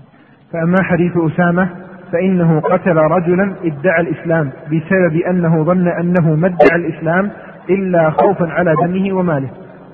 [0.52, 1.68] فأما حديث أسامة
[2.12, 7.30] فإنه قتل رجلا ادعى الإسلام بسبب أنه ظن أنه ما ادعى الإسلام
[7.70, 9.50] إلا خوفا على دمه وماله.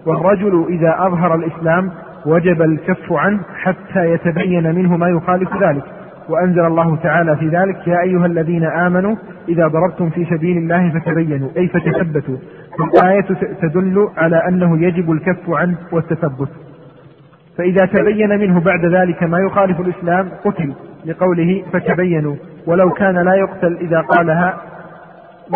[0.07, 1.93] والرجل إذا أظهر الإسلام
[2.27, 5.83] وجب الكف عنه حتى يتبين منه ما يخالف ذلك.
[6.29, 9.17] وأنزل الله تعالى في ذلك يا أيها الذين آمنوا
[9.49, 12.37] إذا ضربتم في سبيل الله فتبينوا أي فتثبتوا.
[12.81, 13.27] الآية
[13.63, 16.49] تدل على أنه يجب الكف عنه والتثبت.
[17.59, 20.73] فإذا تبين منه بعد ذلك ما يخالف الإسلام قتل
[21.05, 22.37] لقوله فتبينوا.
[22.67, 24.57] ولو كان لا يقتل إذا قالها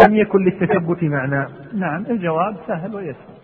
[0.06, 1.46] لم يكن للتثبت معنى.
[1.78, 3.41] نعم الجواب سهل ويسر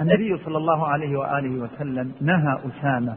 [0.00, 3.16] النبي صلى الله عليه وآله وسلم نهى أسامة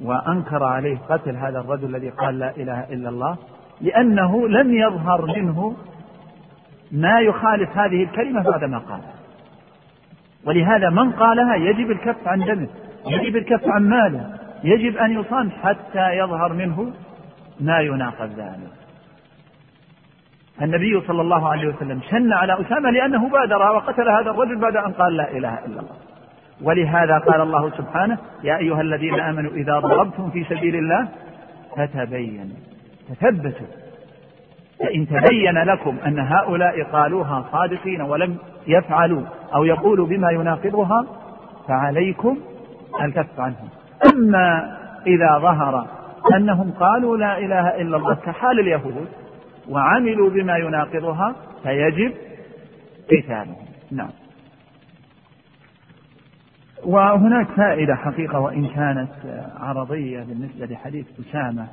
[0.00, 3.36] وأنكر عليه قتل هذا الرجل الذي قال لا إله إلا الله
[3.80, 5.76] لأنه لم يظهر منه
[6.92, 9.14] ما يخالف هذه الكلمة بعد ما قالها
[10.46, 12.68] ولهذا من قالها يجب الكف عن دمه
[13.06, 16.92] يجب الكف عن ماله يجب أن يصان حتى يظهر منه
[17.60, 18.81] ما يناقض ذلك.
[20.62, 24.92] النبي صلى الله عليه وسلم شن على أسامة لأنه بادر وقتل هذا الرجل بعد أن
[24.92, 25.96] قال لا إله إلا الله.
[26.62, 31.08] ولهذا قال الله سبحانه يا أيها الذين آمنوا إذا ضربتم في سبيل الله
[31.76, 32.56] فتبينوا
[33.08, 33.66] تثبتوا
[34.80, 38.36] فإن تبين لكم أن هؤلاء قالوها صادقين ولم
[38.66, 39.22] يفعلوا
[39.54, 41.06] أو يقولوا بما يناقضها
[41.68, 42.38] فعليكم
[43.02, 43.68] الكف عنهم.
[44.14, 45.86] أما إذا ظهر
[46.36, 49.08] أنهم قالوا لا إله إلا الله كحال اليهود
[49.68, 52.14] وعملوا بما يناقضها فيجب
[53.10, 53.66] قتالهم.
[53.90, 54.10] نعم.
[56.84, 59.12] وهناك فائدة حقيقة وإن كانت
[59.56, 61.68] عرضية بالنسبة لحديث أسامة.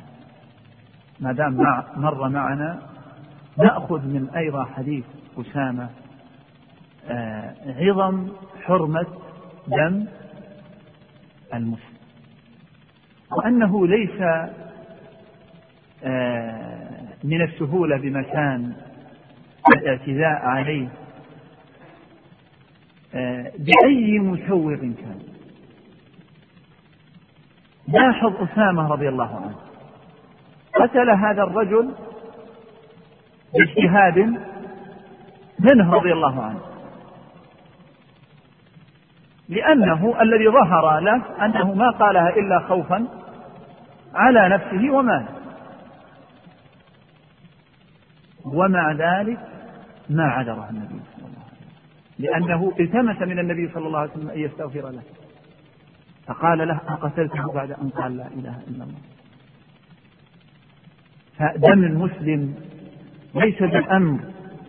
[1.20, 1.58] ما دام
[1.98, 2.80] مر معنا
[3.58, 5.06] نأخذ من أيضا حديث
[5.38, 5.90] أسامة
[7.10, 8.28] آه، عظم
[8.64, 9.08] حرمة
[9.68, 10.06] دم
[11.54, 12.00] المسلم.
[13.32, 14.22] وأنه ليس
[16.04, 16.79] آه،
[17.24, 18.74] من السهولة بمكان
[19.76, 20.88] الاعتداء عليه.
[23.16, 25.20] آه، بأي مسوغ كان.
[27.88, 29.56] لاحظ أسامة رضي الله عنه.
[30.76, 31.96] قتل هذا الرجل
[33.54, 34.18] باجتهاد
[35.60, 36.60] منه رضي الله عنه.
[39.50, 43.08] لأنه الذي ظهر له أنه ما قالها إلا خوفا
[44.16, 45.39] على نفسه وماله.
[48.54, 49.40] ومع ذلك
[50.10, 51.70] ما عذره النبي صلى الله عليه وسلم.
[52.20, 55.02] لأنه التمس من النبي صلى الله عليه وسلم أن يستغفر له.
[56.28, 59.00] فقال له أقتلته بعد أن قال لا إله إلا الله.
[61.38, 62.56] فدم المسلم
[63.36, 64.20] ليس بالأمر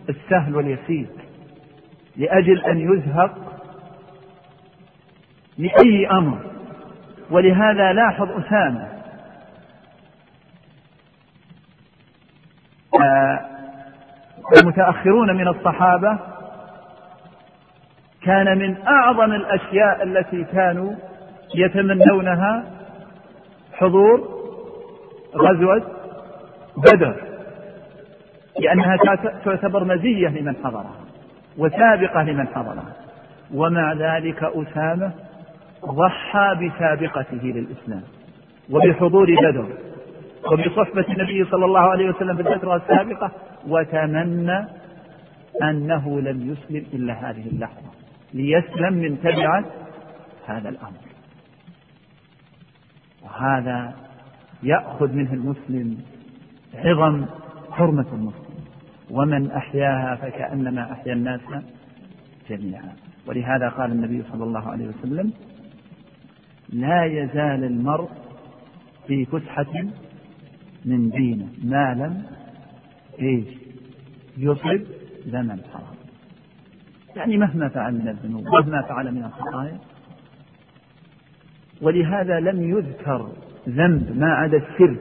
[0.09, 1.07] السهل واليسير.
[2.17, 3.61] لأجل أن يزهق
[5.57, 6.51] لأي أمر.
[7.31, 8.87] ولهذا لاحظ أسامة.
[13.03, 13.50] آه،
[14.61, 16.19] المتأخرون من الصحابة
[18.23, 20.93] كان من أعظم الأشياء التي كانوا
[21.55, 22.63] يتمنونها
[23.73, 24.29] حضور
[25.35, 25.83] غزوة
[26.77, 27.15] بدر
[28.59, 28.97] لأنها
[29.45, 30.95] تعتبر مزية لمن حضرها
[31.57, 32.93] وسابقة لمن حضرها.
[33.53, 35.11] ومع ذلك أسامة
[35.85, 38.03] ضحى بسابقته للإسلام
[38.71, 39.67] وبحضور بدر.
[40.45, 43.31] وبصحبة النبي صلى الله عليه وسلم في الفترة السابقة
[43.67, 44.67] وتمنى
[45.63, 47.91] أنه لم يسلم إلا هذه اللحظة
[48.33, 49.65] ليسلم من تبعة
[50.47, 51.01] هذا الأمر.
[53.23, 53.93] وهذا
[54.63, 55.97] يأخذ منه المسلم
[56.75, 57.25] عظم
[57.71, 58.65] حرمة المسلم
[59.11, 61.41] ومن أحياها فكأنما أحيا الناس
[62.49, 62.95] جميعا.
[63.27, 65.33] ولهذا قال النبي صلى الله عليه وسلم
[66.69, 68.09] لا يزال المرء
[69.07, 69.85] في فسحة
[70.85, 72.23] من دينه ما لم
[73.19, 73.47] إيش؟
[74.37, 74.81] يصب
[75.25, 75.95] دم الحرام.
[77.15, 79.79] يعني مهما فعل من الذنوب مهما فعل من الخطايا.
[81.81, 83.29] ولهذا لم يذكر
[83.69, 84.99] ذنب ما عدا الشرك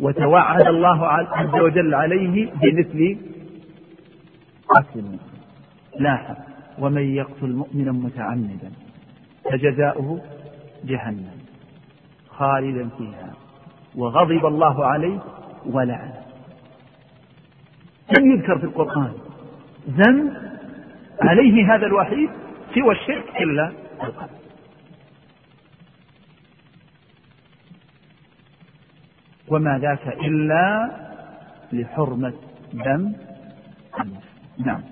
[0.00, 3.16] وتوعد الله عز وجل عليه بمثل
[4.68, 5.18] قتل
[5.98, 6.36] لاحظ
[6.78, 8.70] ومن يقتل مؤمنا متعمدا
[9.44, 10.20] فجزاؤه
[10.84, 11.40] جهنم
[12.28, 13.32] خالدا فيها.
[13.96, 15.18] وغضب الله عليه
[15.66, 16.22] ولعنه
[18.18, 19.12] لم يذكر في القرآن
[19.90, 20.32] ذنب
[21.22, 22.30] عليه هذا الوحيد
[22.74, 23.72] سوى الشرك إلا
[24.02, 24.40] القتل
[29.48, 30.90] وما ذاك إلا
[31.72, 32.32] لحرمة
[32.72, 33.12] دم
[34.58, 34.82] نعم.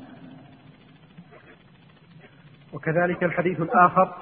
[2.72, 4.14] وكذلك الحديث الآخر.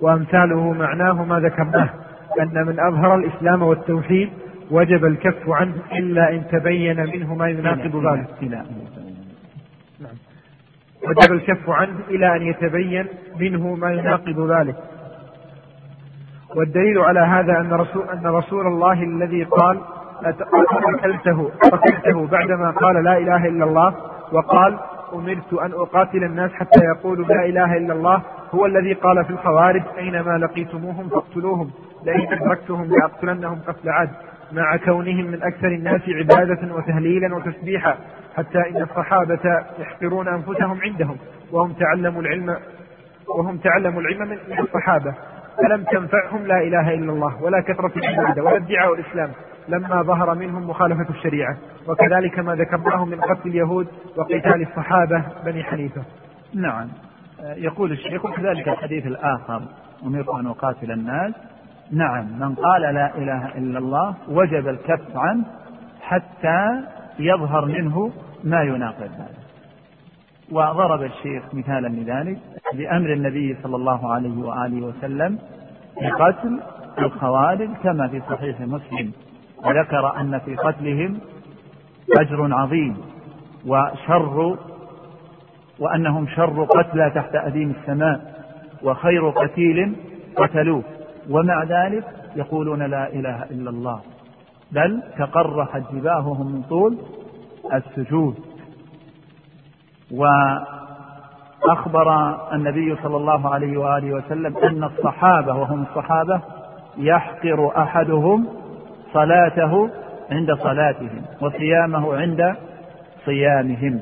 [0.00, 2.07] وأمثاله معناه ما ذكرناه.
[2.38, 4.30] أن من أظهر الإسلام والتوحيد
[4.70, 8.66] وجب الكف عنه إلا إن تبين منه ما يناقض ذلك نعم.
[11.06, 13.06] وجب الكف عنه إلى أن يتبين
[13.40, 14.76] منه ما يناقض ذلك
[16.56, 19.80] والدليل على هذا أن رسول, أن رسول الله الذي قال
[20.86, 23.94] قتلته قتلته بعدما قال لا إله إلا الله
[24.32, 24.78] وقال
[25.14, 28.22] أمرت أن أقاتل الناس حتى يقولوا لا إله إلا الله
[28.54, 31.70] هو الذي قال في الخوارج أينما لقيتموهم فاقتلوهم
[32.04, 34.10] لئن أدركتهم لأقتلنهم قتل عاد.
[34.52, 37.96] مع كونهم من أكثر الناس عبادة وتهليلا وتسبيحا
[38.36, 41.16] حتى إن الصحابة يحقرون أنفسهم عندهم
[41.52, 42.56] وهم تعلموا العلم
[43.28, 45.14] وهم تعلموا العلم من الصحابة.
[45.58, 49.30] فلم تنفعهم لا إله إلا الله ولا كثرة العبادة ولا ادعاء الإسلام
[49.68, 51.56] لما ظهر منهم مخالفة الشريعة.
[51.88, 56.02] وكذلك ما ذكرناه من قتل اليهود وقتال الصحابة بني حنيفة.
[56.54, 56.88] نعم.
[57.42, 59.62] يقول الشيخ وكذلك الحديث الآخر
[60.06, 61.34] أمرت أن أقاتل الناس.
[61.92, 62.38] نعم.
[62.40, 65.44] من قال لا إله إلا الله وجب الكف عنه
[66.00, 66.82] حتى
[67.18, 68.12] يظهر منه
[68.44, 69.38] ما يناقض ذلك.
[70.52, 72.38] وضرب الشيخ مثالا لذلك
[72.74, 75.38] بأمر النبي صلى الله عليه وآله وسلم
[76.02, 76.60] بقتل
[76.98, 79.12] الخوارج كما في صحيح مسلم.
[79.64, 81.20] وذكر أن في قتلهم
[82.18, 82.96] أجر عظيم
[83.66, 84.56] وشر
[85.78, 88.44] وأنهم شر قتلى تحت أديم السماء
[88.82, 89.96] وخير قتيل
[90.36, 90.82] قتلوه.
[91.30, 92.04] ومع ذلك
[92.36, 94.00] يقولون لا إله إلا الله
[94.72, 96.98] بل تقرحت جباههم من طول
[97.74, 98.34] السجود.
[100.10, 102.08] وأخبر
[102.52, 106.40] النبي صلى الله عليه وآله وسلم أن الصحابة وهم الصحابة
[106.96, 108.46] يحقر أحدهم
[109.12, 109.90] صلاته
[110.30, 112.54] عند صلاتهم وصيامه عند
[113.24, 114.00] صيامهم.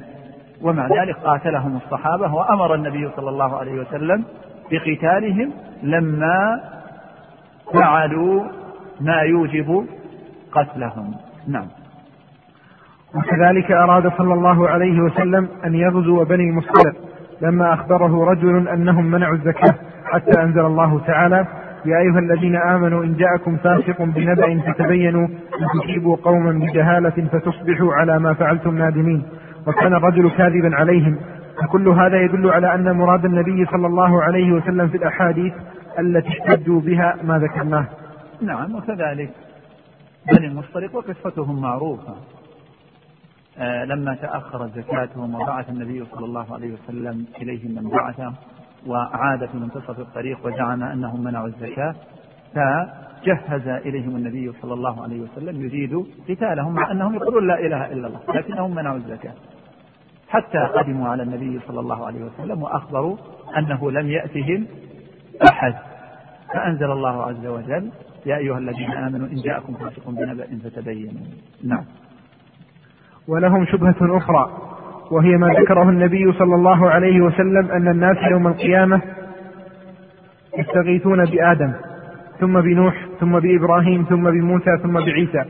[0.63, 4.25] ومع ذلك قاتلهم الصحابة وأمر النبي صلى الله عليه وسلم
[4.71, 5.53] بقتالهم
[5.83, 6.61] لما
[7.73, 8.45] فعلوا
[9.01, 9.87] ما يوجب
[10.53, 11.15] قتلهم.
[11.49, 11.67] نعم.
[13.15, 16.95] وكذلك أراد صلى الله عليه وسلم أن يغزو بني المصطلق
[17.41, 21.47] لما أخبره رجل أنهم منعوا الزكاة حتى أنزل الله تعالى
[21.87, 28.19] يا أيها الذين آمنوا إن جاءكم فاسق بنبأ فتبينوا أن تصيبوا قوما بجهالة فتصبحوا على
[28.19, 29.23] ما فعلتم نادمين.
[29.67, 31.19] وكان الرجل كاذبا عليهم.
[31.63, 35.53] فكل هذا يدل على أن مراد النبي صلى الله عليه وسلم في الأحاديث
[35.99, 37.87] التي احتجوا بها ما ذكرناه.
[38.43, 39.31] نعم وكذلك
[40.33, 42.15] بني المصطلق وقصتهم معروفة.
[43.59, 48.33] آه لما تأخرت زكاتهم وبعث النبي صلى الله عليه وسلم إليهم من بعثه
[48.87, 51.95] وعاد في منتصف الطريق وزعم أنهم منعوا الزكاة
[52.55, 58.07] فجهز إليهم النبي صلى الله عليه وسلم يريد قتالهم مع أنهم يقولون لا إله إلا
[58.07, 59.35] الله لكنهم منعوا الزكاة.
[60.29, 63.17] حتى قدموا على النبي صلى الله عليه وسلم وأخبروا
[63.57, 64.67] أنه لم يأتهم
[65.51, 65.75] أحد.
[66.55, 67.91] فأنزل الله عز وجل
[68.27, 71.23] يا أيها الذين آمنوا إن جاءكم فاسق بنبأ فتبينوا.
[71.65, 71.85] نعم.
[73.29, 74.76] ولهم شبهة أخرى.
[75.11, 79.01] وهي ما ذكره النبي صلى الله عليه وسلم أن الناس يوم القيامة
[80.59, 81.73] يستغيثون بآدم
[82.41, 85.45] ثم بنوح ثم بإبراهيم ثم بموسى ثم بعيسى.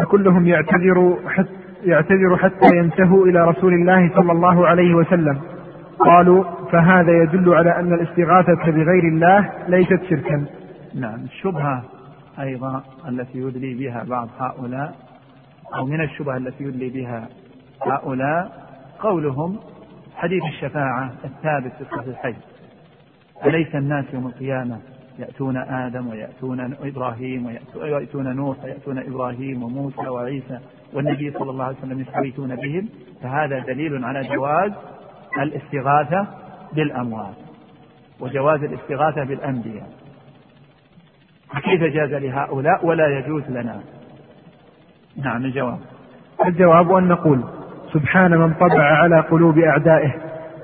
[0.00, 1.50] فكلهم يعتذر حتى
[1.84, 5.40] يعتذر حتى ينتهوا إلى رسول الله صلى الله عليه وسلم.
[5.98, 10.44] قالوا فهذا يدل على أن الاستغاثة بغير الله ليست شركا.
[10.94, 11.82] نعم الشبهة
[12.40, 14.94] أيضا التي يدلي بها بعض هؤلاء
[15.76, 17.28] أو من الشبهة التي يدلي بها
[17.86, 18.63] هؤلاء
[19.04, 19.58] قولهم
[20.16, 22.36] حديث الشفاعة الثابت في الصحيحين
[23.46, 24.78] أليس الناس يوم القيامة
[25.18, 30.58] يأتون آدم ويأتون إبراهيم ويأتون نوح ويأتون إبراهيم وموسى وعيسى
[30.92, 32.88] والنبي صلى الله عليه وسلم يستغيثون بهم؟
[33.22, 34.72] فهذا دليل على جواز
[35.42, 36.26] الاستغاثة
[36.72, 37.34] بالأموات
[38.20, 39.88] وجواز الاستغاثة بالأنبياء.
[41.64, 43.80] كيف جاز لهؤلاء ولا يجوز لنا؟
[45.16, 45.78] نعم الجواب.
[46.46, 47.44] الجواب أن نقول
[47.94, 50.14] سبحان من طبع على قلوب أعدائه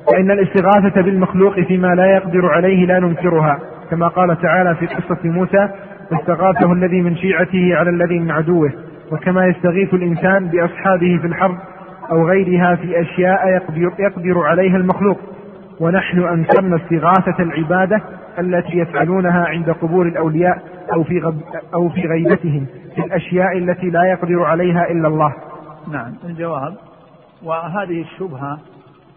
[0.07, 3.59] فإن الاستغاثة بالمخلوق فيما لا يقدر عليه لا ننكرها
[3.91, 5.68] كما قال تعالى في قصة موسى
[6.12, 8.72] استغاثه الذي من شيعته على الذي من عدوه
[9.12, 11.57] وكما يستغيث الإنسان بأصحابه في الحرب
[12.11, 15.18] أو غيرها في أشياء يقدر, يقدر عليها المخلوق
[15.81, 18.03] ونحن أنكرنا استغاثة العبادة
[18.39, 20.59] التي يفعلونها عند قبور الأولياء
[20.93, 21.41] أو في غب
[21.74, 25.33] أو في غيبتهم في الأشياء التي لا يقدر عليها إلا الله.
[25.93, 26.89] نعم الجواب
[27.43, 28.59] وهذه الشبهة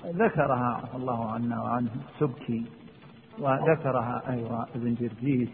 [0.05, 2.65] ذكرها الله عنا وعنه السبكي
[3.39, 5.49] وذكرها أيضا ابن جرجيس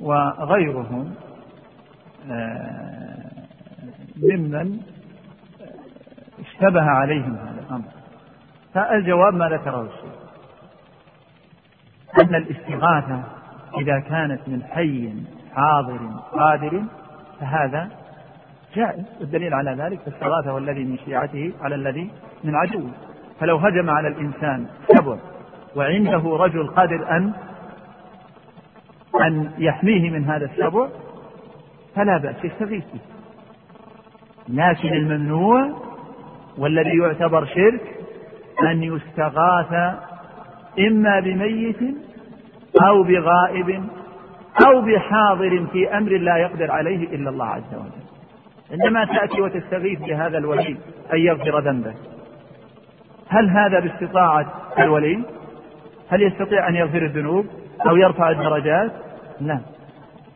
[0.00, 1.14] وغيرهم
[2.30, 3.30] آه،
[4.16, 4.80] ممن
[6.40, 7.84] اشتبه عليهم هذا الأمر.
[8.74, 10.18] فالجواب ما ذكره الشيخ.
[12.20, 13.22] أن الاستغاثة
[13.78, 15.12] إذا كانت من حي
[15.54, 15.98] حاضر
[16.32, 16.82] قادر
[17.40, 17.88] فهذا
[18.74, 22.10] جائز والدليل على ذلك استغاثه الذي من شيعته على الذي
[22.44, 22.90] من عدوه
[23.40, 25.16] فلو هجم على الإنسان سبع
[25.76, 27.32] وعنده رجل قادر أن
[29.26, 30.88] أن يحميه من هذا السبع
[31.94, 33.00] فلا بأس يستغيث به.
[34.48, 35.70] لكن الممنوع
[36.58, 37.80] والذي يعتبر شرك
[38.70, 39.72] أن يستغاث
[40.78, 41.78] إما بميت
[42.86, 43.84] أو بغائب
[44.66, 47.97] أو بحاضر في أمر لا يقدر عليه إلا الله عز وجل.
[48.72, 50.76] عندما تأتي وتستغيث بهذا الولي
[51.12, 51.94] أن يغفر ذنبه.
[53.28, 55.24] هل هذا باستطاعة الولي؟
[56.08, 57.46] هل يستطيع أن يغفر الذنوب
[57.88, 58.92] أو يرفع الدرجات؟
[59.40, 59.60] لا.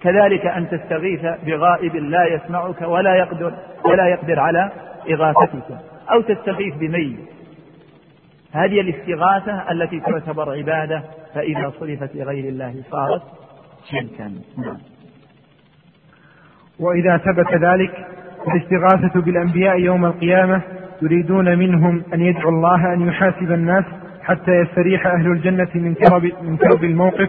[0.00, 3.52] كذلك أن تستغيث بغائب لا يسمعك ولا يقدر
[3.84, 4.70] ولا يقدر على
[5.10, 5.78] إغاثتك
[6.10, 7.18] أو تستغيث بميت.
[8.52, 11.02] هذه الاستغاثة التي تعتبر عبادة
[11.34, 13.22] فإذا صرفت لغير الله صارت
[13.90, 14.34] شركا.
[14.58, 14.78] نعم.
[16.80, 18.06] وإذا ثبت ذلك
[18.48, 20.60] الاستغاثة بالأنبياء يوم القيامة
[21.02, 23.84] يريدون منهم أن يدعوا الله أن يحاسب الناس
[24.22, 27.28] حتى يستريح أهل الجنة من كرب, من كرب الموقف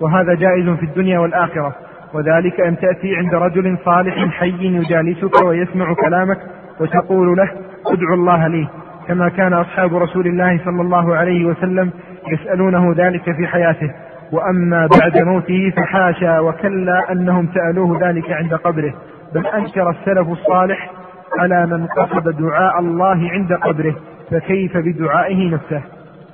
[0.00, 1.74] وهذا جائز في الدنيا والآخرة.
[2.14, 6.38] وذلك أن تأتي عند رجل صالح حي يجالسك ويسمع كلامك
[6.80, 7.50] وتقول له
[7.86, 8.68] ادعو الله لي.
[9.08, 11.90] كما كان أصحاب رسول الله صلى الله عليه وسلم
[12.28, 13.90] يسألونه ذلك في حياته.
[14.32, 18.94] وأما بعد موته فحاشا وكلا أنهم سألوه ذلك عند قبره.
[19.34, 20.90] بل أنكر السلف الصالح
[21.38, 23.96] على من قصد دعاء الله عند قبره
[24.30, 25.82] فكيف بدعائه نفسه؟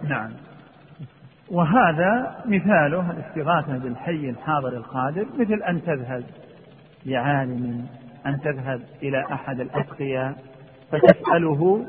[0.09, 0.31] نعم.
[1.51, 6.25] وهذا مثاله الاستغاثة بالحي الحاضر القادر مثل أن تذهب
[7.07, 7.87] لعالم
[8.27, 10.35] أن تذهب إلى أحد الأتقياء
[10.93, 11.87] فتسأله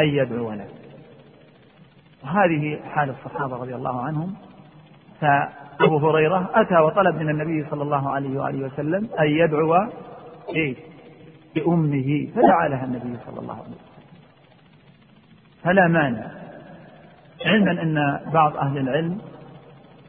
[0.00, 0.68] أن يدعو لك.
[2.24, 4.34] وهذه حال الصحابة رضي الله عنهم.
[5.20, 9.76] فأبو هريرة أتى وطلب من النبي صلى الله عليه وآله وسلم أن يدعو
[10.48, 10.76] إيه؟
[11.54, 12.28] بأمه.
[12.34, 13.94] فدعا لها النبي صلى الله عليه وسلم.
[15.62, 16.26] فلا مانع.
[17.46, 19.18] علما أن بعض أهل العلم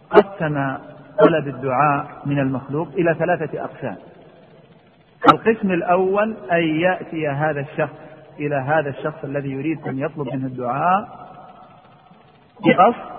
[0.10, 0.78] قسم
[1.20, 3.98] طلب الدعاء من المخلوق إلى ثلاثة أقسام.
[5.34, 7.96] القسم الأول أن يأتي هذا الشخص
[8.40, 11.30] إلى هذا الشخص الذي يريد أن يطلب منه الدعاء
[12.66, 13.16] بقصد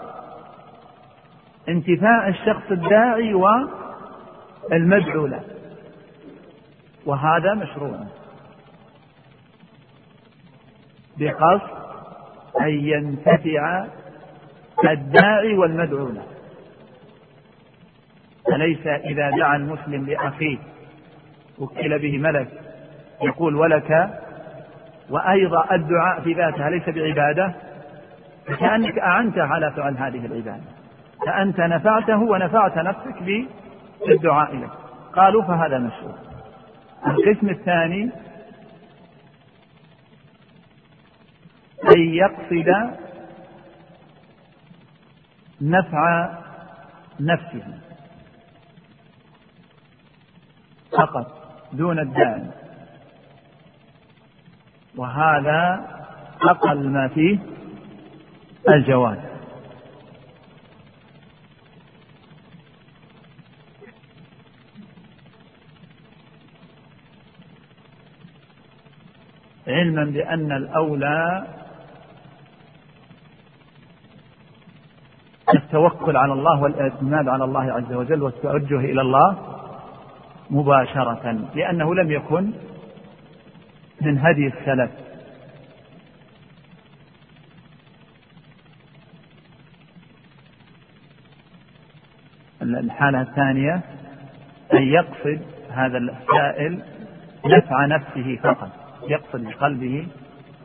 [1.69, 5.41] انتفاء الشخص الداعي والمدعو له.
[7.07, 7.99] وهذا مشروع.
[11.19, 11.87] بقصد
[12.61, 13.87] أن ينتفع
[14.85, 16.23] الداعي والمدعو له
[18.53, 20.59] أليس إذا دعا المسلم لأخيه
[21.59, 22.49] وكل به ملك
[23.23, 24.11] يقول ولك؟
[25.11, 27.55] وأيضا الدعاء في ذاته ليس بعبادة
[28.47, 30.65] فكأنك أعنته على فعل هذه العبادة.
[31.27, 33.23] فأنت نفعته ونفعت نفسك
[34.07, 34.71] بالدعاء له.
[35.17, 36.26] قالوا فهذا مشروع.
[37.07, 38.11] القسم الثاني
[41.97, 42.97] أن يقصد
[45.61, 46.39] نفع
[47.21, 47.79] نفسه
[50.93, 51.27] فقط
[51.73, 52.43] دون الداعي
[54.97, 55.87] وهذا
[56.43, 57.39] أقل ما فيه
[58.69, 59.19] الجواز
[69.69, 71.47] علما بأن الأولى
[75.55, 79.37] التوكل على الله والإعتماد على الله عز وجل والتوجه إلى الله
[80.51, 82.53] مباشرة لأنه لم يكن
[84.01, 84.91] من هدي السلف.
[92.63, 93.81] الحالة الثانية
[94.73, 95.41] أن يقصد
[95.71, 96.83] هذا السائل
[97.47, 98.86] نفع نفسه فقط.
[99.03, 100.07] يقصد بقلبه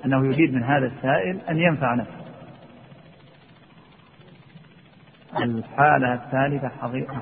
[0.05, 2.21] أنه يريد من هذا السائل أن ينفع نفسه.
[5.41, 6.69] الحالة الثالثة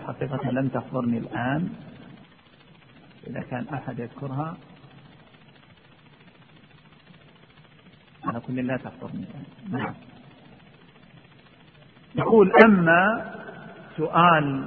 [0.08, 1.70] حقيقة لم تحضرني الآن.
[3.28, 4.58] إذا كان أحد يذكرها.
[8.26, 9.44] على كل لا تحضرني الآن.
[9.82, 9.94] نعم.
[12.16, 13.32] يقول أما
[13.98, 14.66] سؤال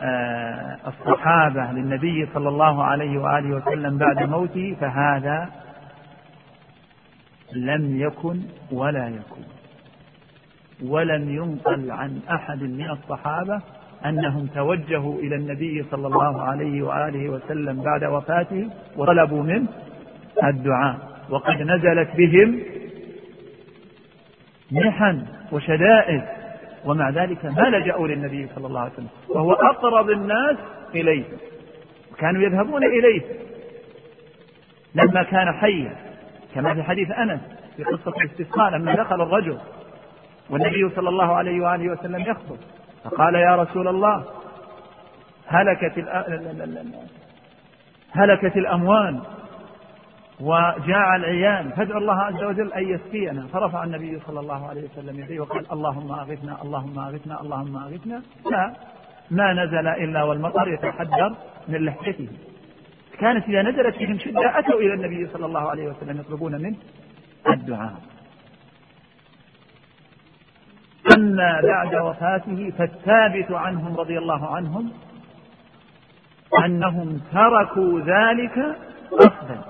[0.00, 5.50] آه، الصحابة للنبي صلى الله عليه وآله وسلم بعد موته فهذا
[7.52, 8.40] لم يكن
[8.72, 9.44] ولا يكون
[10.84, 13.60] ولم ينقل عن أحد من الصحابة
[14.06, 19.66] أنهم توجهوا إلى النبي صلى الله عليه وآله وسلم بعد وفاته وطلبوا منه
[20.44, 20.96] الدعاء.
[21.30, 22.60] وقد نزلت بهم
[24.70, 26.22] محن وشدائد.
[26.84, 29.08] ومع ذلك ما لجأوا للنبي صلى الله عليه وسلم.
[29.28, 30.56] وهو أقرب الناس
[30.94, 31.24] إليه.
[32.18, 33.22] كانوا يذهبون إليه.
[34.94, 36.07] لما كان حيا.
[36.54, 37.40] كما في حديث أنس
[37.76, 39.58] في قصة الاستسقاء لما دخل الرجل
[40.50, 42.56] والنبي صلى الله عليه وآله وسلم يخطب
[43.04, 44.24] فقال يا رسول الله
[45.46, 46.04] هلكت
[48.12, 49.20] هلكت الأموال
[50.40, 51.72] وجاع العيال.
[51.72, 53.46] فادعوا الله عز وجل أن يسقينا.
[53.46, 58.22] فرفع النبي صلى الله عليه وسلم يديه وقال اللهم أغثنا اللهم أغثنا اللهم أغثنا.
[58.50, 58.72] لا
[59.30, 61.34] ما نزل إلا والمطر يتحدر
[61.68, 62.28] من لحيته.
[63.20, 66.76] كانت إذا نزلت بهم شدة أتوا إلى النبي صلى الله عليه وسلم يطلبون منه
[67.48, 67.94] الدعاء.
[71.16, 74.92] أما بعد وفاته فالثابت عنهم رضي الله عنهم
[76.64, 78.76] أنهم تركوا ذلك
[79.12, 79.60] قصدا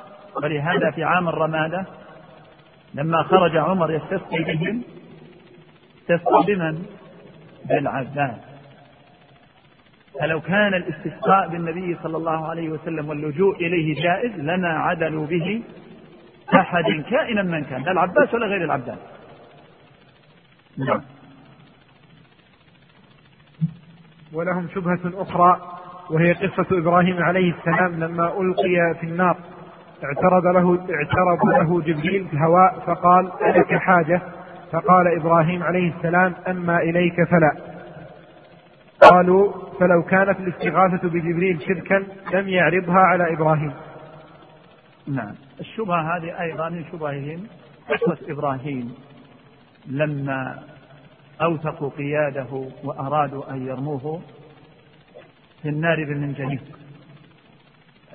[0.43, 1.87] ولهذا في عام الرمادة
[2.95, 4.83] لما خرج عمر يستسقي بهم
[6.01, 6.87] استسقى بمن؟
[7.65, 8.48] بالعباس
[10.21, 15.63] فلو كان الاستسقاء بالنبي صلى الله عليه وسلم واللجوء إليه جائز لما عدلوا به
[16.55, 18.99] أحد كائنا من كان لا العباس ولا غير العباس
[20.79, 21.01] نعم.
[24.33, 25.61] ولهم شبهة أخرى
[26.11, 29.37] وهي قصة إبراهيم عليه السلام لما ألقي في النار.
[30.05, 34.23] اعترض له اعترض له جبريل في الهواء فقال ألك حاجة؟
[34.73, 37.78] فقال إبراهيم عليه السلام أما إليك فلا.
[39.01, 43.73] قالوا فلو كانت الاستغاثة بجبريل شركا لم يعرضها على إبراهيم.
[45.07, 45.35] نعم.
[45.61, 47.47] الشبهة هذه أيضا من شبههم
[47.89, 48.95] قصة إبراهيم.
[49.87, 50.59] لما
[51.43, 54.21] أوثقوا قياده وأرادوا أن يرموه
[55.63, 56.63] في النار بالمنجنيق.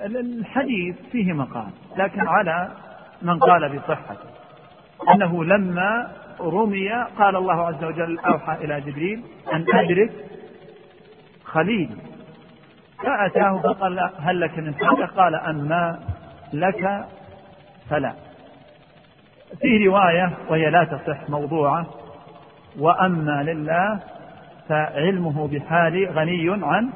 [0.00, 2.72] الحديث فيه مقال لكن على
[3.22, 4.34] من قال بصحته
[5.14, 9.22] أنه لما رمي قال الله عز وجل أوحى إلى جبريل
[9.52, 10.10] أن أدرك
[11.54, 11.90] خليل.
[13.04, 15.98] فأتاه فقال هل لك من حاجة قال أما
[16.52, 17.04] لك
[17.90, 18.12] فلا.
[19.60, 21.86] في رواية وهي لا تصح موضوعة
[22.78, 24.00] وأما لله
[24.68, 26.92] فعلمه بحالي غني عن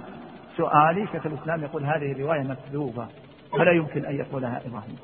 [0.56, 1.06] سؤالي.
[1.12, 3.06] شيخ الإسلام يقول هذه الرواية مكذوبة
[3.52, 4.98] ولا يمكن أن يقولها إبراهيم.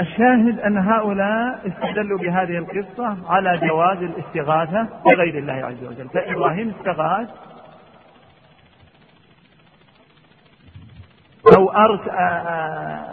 [0.00, 6.08] الشاهد أن هؤلاء استدلوا بهذه القصة على جواز الاستغاثة بغير الله عز وجل.
[6.08, 7.28] فإبراهيم استغاث
[11.56, 13.12] أو أرس آه، آه،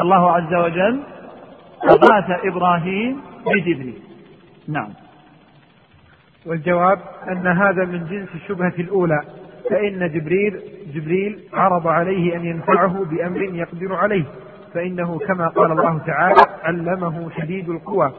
[0.00, 1.02] الله عز وجل
[1.84, 4.02] أغاث إبراهيم بجبريل.
[4.68, 4.88] نعم.
[6.46, 9.20] والجواب أن هذا من جنس الشبهة الأولى
[9.70, 10.60] فإن جبريل
[10.94, 14.24] جبريل عرض عليه أن ينفعه بأمر يقدر عليه.
[14.74, 18.12] فإنه كما قال الله تعالى علمه شديد القوى.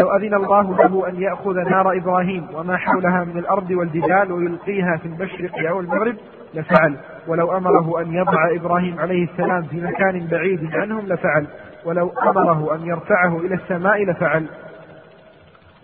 [0.00, 5.06] لو أذن الله له أن يأخذ نار إبراهيم وما حولها من الأرض والجبال ويلقيها في
[5.06, 6.16] المشرق أو المغرب
[6.54, 6.96] لفعل.
[7.28, 11.46] ولو أمره أن يضع إبراهيم عليه السلام في مكان بعيد عنهم لفعل.
[11.84, 14.46] ولو أمره أن يرفعه إلى السماء لفعل.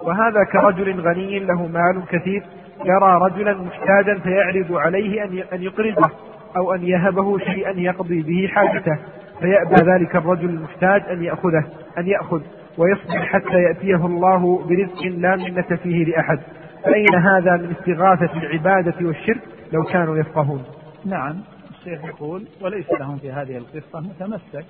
[0.02, 2.42] وهذا كرجل غني له مال كثير.
[2.84, 6.10] يرى رجلا محتاجا فيعرض عليه أن يقرضه
[6.56, 8.98] أو أن يهبه شيئا يقضي به حاجته.
[9.42, 11.64] فيأبى ذلك الرجل المحتاج أن يأخذه
[11.98, 12.42] أن يأخذ
[12.78, 16.40] ويصبر حتى يأتيه الله برزق لا منة فيه لأحد.
[16.84, 20.64] فأين هذا من استغاثة العبادة والشرك لو كانوا يفقهون؟
[21.04, 21.40] نعم
[21.70, 24.64] الشيخ يقول وليس لهم في هذه القصة متمسك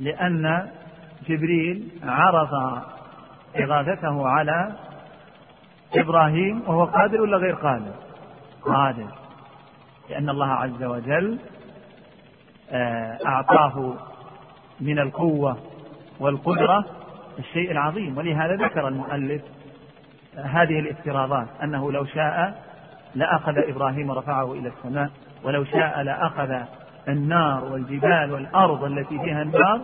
[0.00, 0.68] لأن
[1.28, 2.82] جبريل عرض
[3.56, 4.72] إغاثته على
[5.94, 7.94] إبراهيم وهو قادر ولا غير قادر؟
[8.62, 9.06] قادر.
[10.10, 11.38] لأن الله عز وجل
[13.26, 13.94] أعطاه
[14.80, 15.56] من القوة
[16.20, 16.84] والقدرة
[17.38, 18.18] الشيء العظيم.
[18.18, 19.42] ولهذا ذكر المؤلف
[20.36, 22.62] هذه الافتراضات أنه لو شاء
[23.14, 25.10] لأخذ إبراهيم ورفعه إلى السماء
[25.44, 26.56] ولو شاء لأخذ
[27.08, 29.80] النار والجبال والأرض التي فيها النار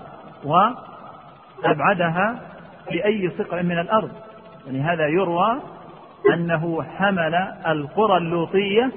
[1.65, 2.41] وأبعدها
[2.89, 4.11] في أي صقع من الأرض.
[4.67, 5.61] ولهذا يروى
[6.35, 7.35] أنه حمل
[7.67, 8.93] القرى اللوطية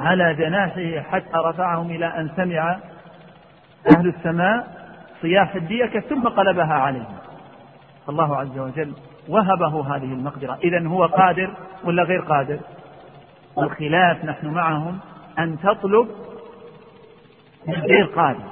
[0.00, 2.78] على جناحه حتى رفعهم إلى أن سمع
[3.96, 4.80] أهل السماء
[5.22, 7.16] صياح الديكة ثم قلبها عليهم.
[8.08, 8.94] الله عز وجل
[9.28, 10.58] وهبه هذه المقدرة.
[10.64, 12.58] إذا هو قادر ولا غير قادر؟
[13.58, 14.98] الخلاف نحن معهم
[15.38, 16.08] أن تطلب
[17.66, 18.50] من غير قادر.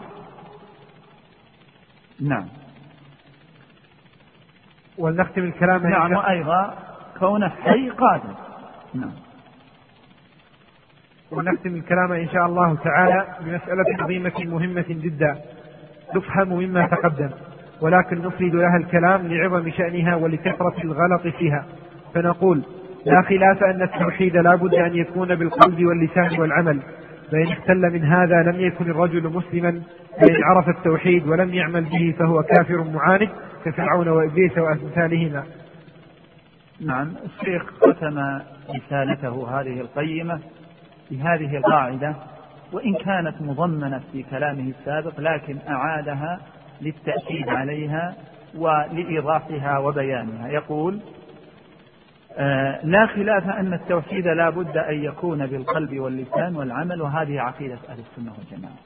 [2.20, 2.49] نعم.
[4.99, 6.74] ولنختم الكلام نعم وأيضا
[7.18, 8.34] كونه حي قادر.
[8.94, 9.28] نعم.
[11.33, 15.37] ونختم الكلام إن شاء الله تعالى بمسألة عظيمة مهمة جدا.
[16.14, 17.31] تفهم مما تقدم
[17.81, 21.64] ولكن نفرد لها الكلام لعظم شأنها ولكثرة الغلط فيها.
[22.14, 22.62] فنقول
[23.07, 26.81] لا خلاف أن التوحيد لا بد أن يكون بالقلب واللسان والعمل.
[27.33, 29.83] فإن اختل من هذا لم يكن الرجل مسلما
[30.20, 33.29] فإن عرف التوحيد ولم يعمل به فهو كافر معاند
[33.64, 35.45] كفرعون وإبليس وأمثالهما.
[36.81, 38.41] نعم الشيخ ختم
[38.76, 40.41] رسالته هذه القيمة
[41.11, 42.17] بهذه القاعدة
[42.73, 46.41] وإن كانت مضمنة في كلامه السابق لكن أعادها
[46.81, 48.15] للتأكيد عليها
[48.55, 50.49] ولإيضاحها وبيانها.
[50.49, 51.01] يقول
[52.37, 57.99] آه لا خلاف أن التوحيد لا بد أن يكون بالقلب واللسان والعمل وهذه عقيدة أهل
[57.99, 58.77] السنة والجماعة.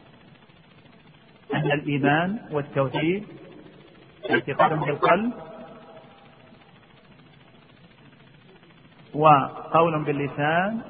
[1.54, 3.24] أن الإيمان والتوحيد
[4.30, 5.32] اعتقاد بالقلب
[9.14, 10.80] وقول باللسان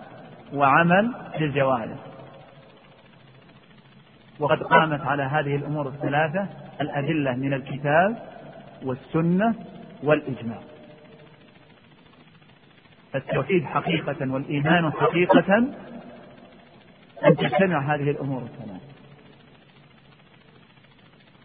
[0.52, 1.98] وعمل بالجوارح
[4.38, 6.46] وقد قامت على هذه الأمور الثلاثة
[6.80, 8.22] الأدلة من الكتاب
[8.84, 9.54] والسنة
[10.02, 10.58] والإجماع.
[13.14, 15.56] التوحيد حقيقة والإيمان حقيقة.
[17.26, 18.86] أن تجتمع هذه الأمور الثلاثة.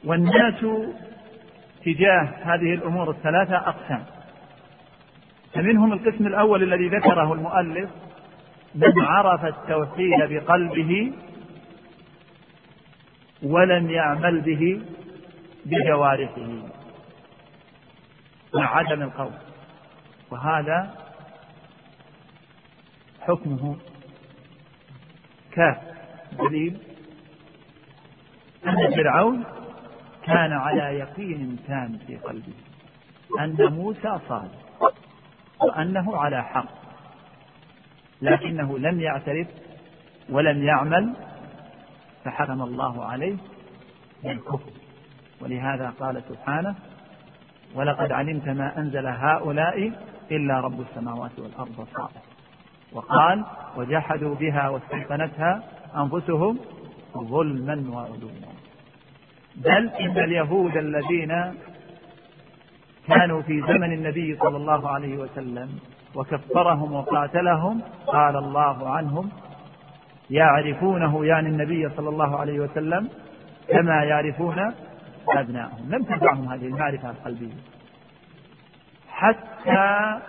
[0.04, 0.66] والناس
[1.86, 4.06] تجاه هذه الأمور الثلاثة أقسام.
[5.54, 7.90] فمنهم القسم الأول الذي ذكره المؤلف
[8.76, 11.14] من عرف التوحيد بقلبه
[13.44, 14.82] ولم يعمل به
[15.66, 16.70] بجوارحه
[18.54, 19.34] مع عدم القول.
[20.32, 20.96] وهذا
[23.22, 23.78] حكمه.
[25.52, 25.78] كاف.
[26.32, 26.78] دليل
[28.68, 29.44] أن فرعون
[30.24, 32.54] كان على يقين تام في قلبه
[33.40, 34.94] أن موسى صادق
[35.62, 36.87] وأنه على حق.
[38.22, 39.48] لكنه لم يعترف
[40.30, 41.14] ولم يعمل
[42.24, 43.36] فحكم الله عليه
[44.24, 44.72] بالكفر
[45.42, 46.76] ولهذا قال سبحانه
[47.76, 49.92] ولقد علمت ما أنزل هؤلاء
[50.32, 52.24] إلا رب السماوات والأرض صالح
[52.94, 53.46] وقال
[53.78, 55.64] وجحدوا بها واستيقنتها
[55.98, 56.60] أنفسهم
[57.18, 58.30] ظلما وعلوا.
[59.56, 61.54] بل إن اليهود الذين
[63.08, 65.80] كانوا في زمن النبي صلى الله عليه وسلم
[66.16, 69.30] وكفرهم وقاتلهم قال الله عنهم
[70.30, 73.10] يعرفونه يعني النبي صلى الله عليه وسلم
[73.70, 74.74] كما يعرفون
[75.30, 75.90] أبنائهم.
[75.90, 77.54] لم تنفعهم هذه المعرفة القلبية.
[79.10, 80.20] حتى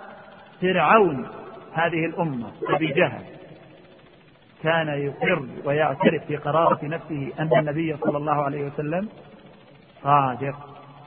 [0.61, 1.27] فرعون
[1.73, 3.23] هذه الأمة أبي جهل
[4.63, 9.09] كان يقر ويعترف في قرارة نفسه أن النبي صلى الله عليه وسلم
[10.03, 10.57] صادق.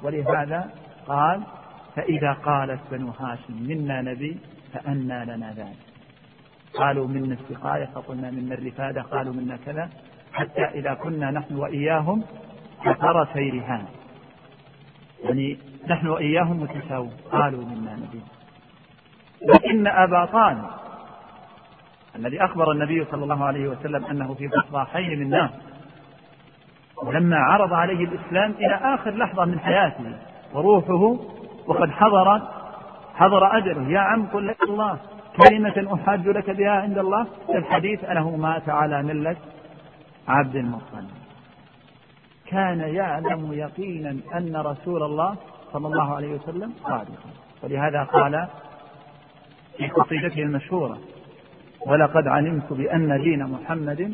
[0.04, 0.70] ولهذا
[1.08, 1.42] قال
[1.96, 4.38] فإذا قالت بنو هاشم منا نبي
[4.74, 5.78] فأنى لنا ذلك.
[6.74, 9.90] قالوا منا السقاية فقلنا منا الرفادة قالوا منا كذا
[10.34, 12.24] حتى إذا كنا نحن وإياهم
[12.86, 13.86] كفرسي رهان
[15.24, 15.58] يعني
[15.88, 17.14] نحن وإياهم متساوون.
[17.32, 18.22] قالوا منا نبي.
[19.42, 20.66] لكن أبا طالب
[22.16, 25.50] الذي أخبر النبي صلى الله عليه وسلم أنه في بصراحين من نار
[27.04, 30.18] ولما عرض عليه الإسلام إلى آخر لحظة من حياته
[30.54, 31.20] وروحه
[31.68, 32.42] وقد حضر
[33.16, 35.00] حضر أجله يا عم قل لك الله
[35.48, 37.28] كلمة أحاج لك بها عند الله.
[37.50, 39.36] الحديث أنه مات على ملة
[40.28, 41.10] عبد المطلب.
[42.46, 45.36] كان يعلم يقينا أن رسول الله
[45.74, 47.30] صلى الله عليه وسلم صادقا.
[47.64, 48.48] ولهذا قال
[49.78, 50.98] في قصيدته المشهورة
[51.88, 54.14] ولقد علمت بأن دين محمد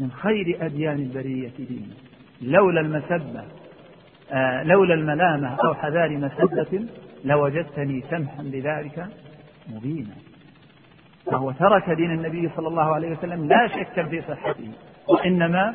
[0.00, 1.94] من خير أديان البرية دينا
[2.42, 3.44] لولا المسبة
[4.32, 6.86] آه لولا الملامة أو حذار مسبة
[7.24, 9.06] لوجدتني سمحا بذلك
[9.68, 10.14] مبينا.
[11.26, 14.72] فهو ترك دين النبي صلى الله عليه وسلم لا شك في صحته
[15.08, 15.74] وإنما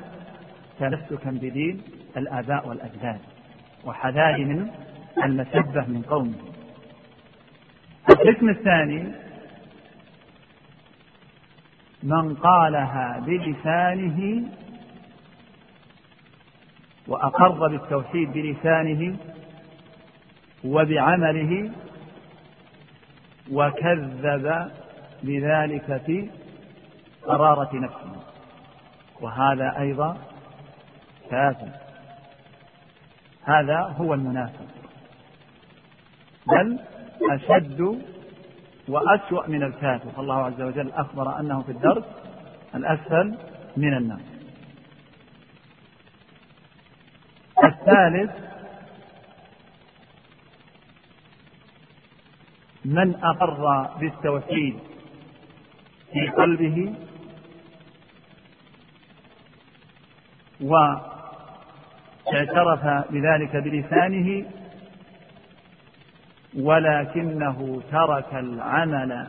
[0.80, 1.82] تمسكا بدين
[2.18, 3.20] الآباء والأجداد
[3.86, 4.70] وحذار من
[5.24, 6.34] المسبة من قومه.
[8.10, 9.04] القسم الثاني
[12.04, 14.44] من قالها بلسانه
[17.08, 19.18] وأقر بالتوحيد بلسانه
[20.66, 21.72] وبعمله
[23.52, 24.72] وكذب
[25.24, 26.30] بذلك في
[27.24, 28.24] قرارة نفسه.
[29.22, 30.18] وهذا أيضا
[31.32, 31.70] كافر
[33.44, 34.66] هذا هو المنافق.
[36.48, 36.80] بل
[37.32, 38.02] أشد
[38.88, 42.04] وأسوأ من الكافر فالله عز وجل أخبر أنه في الدرك
[42.76, 43.38] الأسفل
[43.78, 44.20] من النار.
[47.64, 48.53] الثالث
[52.86, 54.80] من أقر بالتوحيد
[56.14, 56.94] في قلبه
[60.62, 61.12] واعترف
[63.12, 64.46] بذلك بلسانه
[66.58, 69.28] ولكنه ترك العمل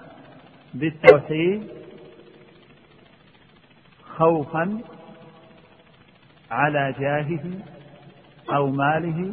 [0.74, 1.68] بالتوحيد
[4.16, 4.80] خوفا
[6.50, 7.44] على جاهه
[8.54, 9.32] أو ماله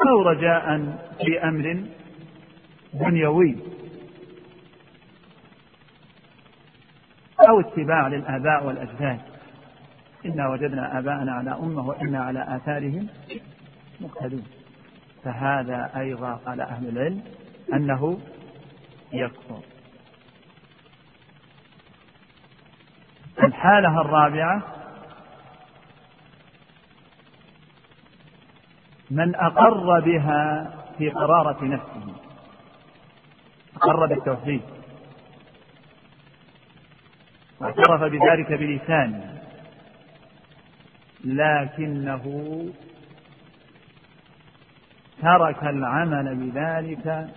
[0.00, 1.84] أو رجاء في أمر
[2.94, 3.56] دنيوي.
[7.48, 9.20] أو اتباع للآباء والأجداد.
[10.26, 13.08] إنا وجدنا آباءنا على أمة وإنا على آثارهم
[14.00, 14.46] مقتدون.
[15.24, 17.22] فهذا أيضا قال أهل العلم
[17.72, 18.18] أنه
[19.12, 19.60] يكفر.
[23.42, 24.75] الحالة الرابعة
[29.10, 32.14] من أقر بها في قرارة نفسه.
[33.76, 34.62] أقر بالتوحيد.
[37.60, 39.36] واعترف بذلك بلسانه
[41.24, 42.24] لكنه
[45.22, 47.28] ترك العمل بذلك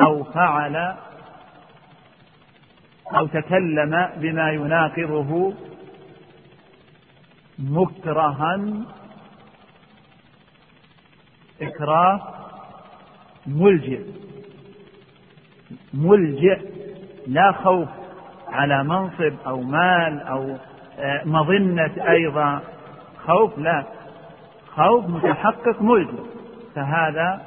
[0.00, 0.96] أو فعل
[3.16, 5.54] أو تكلم بما يناقضه
[7.58, 8.84] مكرها
[11.62, 12.20] إكراه
[13.46, 14.00] ملجئ.
[15.94, 16.60] ملجئ
[17.26, 17.88] لا خوف
[18.48, 20.56] على منصب أو مال أو
[20.98, 22.60] آه، مظنة أيضا.
[23.26, 23.84] خوف لا.
[24.74, 26.26] خوف متحقق ملزم
[26.74, 27.42] فهذا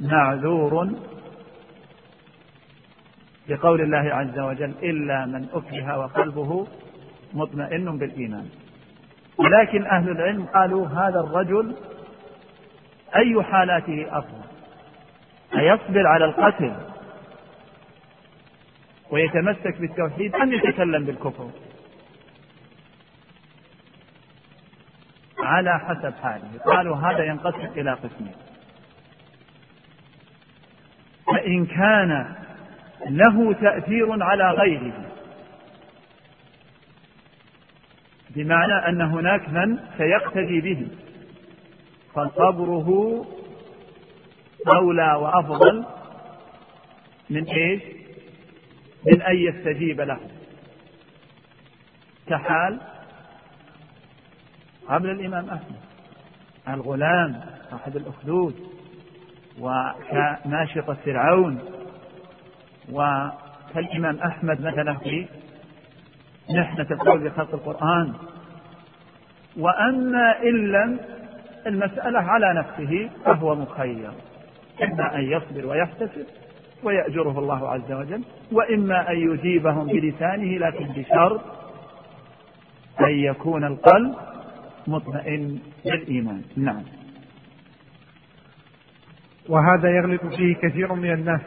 [0.00, 0.90] معذور
[3.48, 6.66] بقول الله عز وجل إلا من أكره وقلبه
[7.34, 8.48] مطمئن بالإيمان.
[9.38, 11.76] ولكن أهل العلم قالوا هذا الرجل
[13.16, 14.46] أي حالاته أفضل
[15.58, 16.74] أيصبر على القتل.
[19.10, 21.50] ويتمسك بالتوحيد أم يتكلم بالكفر.
[25.38, 26.58] على حسب حاله.
[26.66, 28.34] قالوا هذا ينقسم إلى قسمين.
[31.26, 32.34] فإن كان
[33.08, 35.04] له تأثير على غيره.
[38.30, 40.88] بمعنى أن هناك من سيقتدي به.
[42.16, 43.24] فصبره
[44.68, 45.84] أولى وأفضل
[47.30, 47.82] من إيش؟
[49.06, 50.20] من أن يستجيب له.
[52.26, 52.80] كحال
[54.88, 55.80] قبل الإمام أحمد.
[56.68, 57.40] الغلام
[57.74, 58.54] أحد الأخدود
[59.60, 61.58] وكناشطة فرعون
[62.92, 65.26] وكالإمام أحمد مثلا في
[66.50, 68.14] محنة القول بخلق القرآن.
[69.56, 71.00] وأما إن لم
[71.66, 74.10] المسألة على نفسه فهو مخير.
[74.82, 76.26] إما أن يصبر ويحتسب
[76.82, 81.40] ويأجره الله عز وجل وإما أن يجيبهم بلسانه لكن بشرط
[83.00, 84.14] أن يكون القلب
[84.86, 86.82] مطمئن بالإيمان نعم.
[89.48, 91.40] وهذا يغلط فيه كثير من الناس.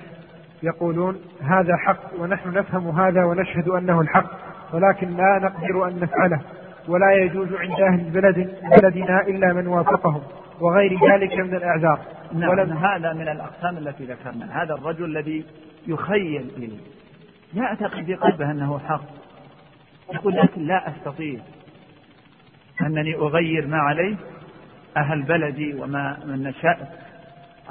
[0.64, 4.32] يقولون هذا حق ونحن نفهم هذا ونشهد أنه الحق
[4.74, 6.42] ولكن لا نقدر أن نفعله.
[6.90, 10.22] ولا يجوز عند أهل بلد بلدنا إلا من وافقهم
[10.60, 12.00] وغير ذلك من الأعذار.
[12.34, 14.64] نعم ولم هذا من الأقسام التي ذكرنا.
[14.64, 15.46] هذا الرجل الذي
[15.88, 16.78] يخيل إليه
[17.54, 19.02] يعتقد في قلبه أنه حق.
[20.14, 21.40] يقول لكن لا أستطيع
[22.82, 24.16] أنني أغير ما عليه
[24.98, 26.78] أهل بلدي وما من نشأت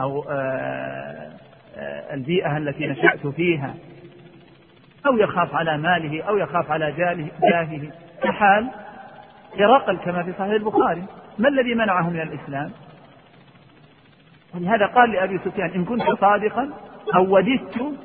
[0.00, 1.32] أو آه،
[1.76, 3.74] آه، البيئة التي نشأت فيها.
[5.06, 7.90] أو يخاف على ماله أو يخاف على جاهه.
[8.22, 8.68] كحال
[9.56, 11.02] هرقل كما في صحيح البخاري.
[11.38, 12.70] ما الذي منعه من الإسلام؟
[14.54, 16.70] ولهذا قال لأبي سفيان إن كنت صادقا
[17.14, 17.98] أو وددت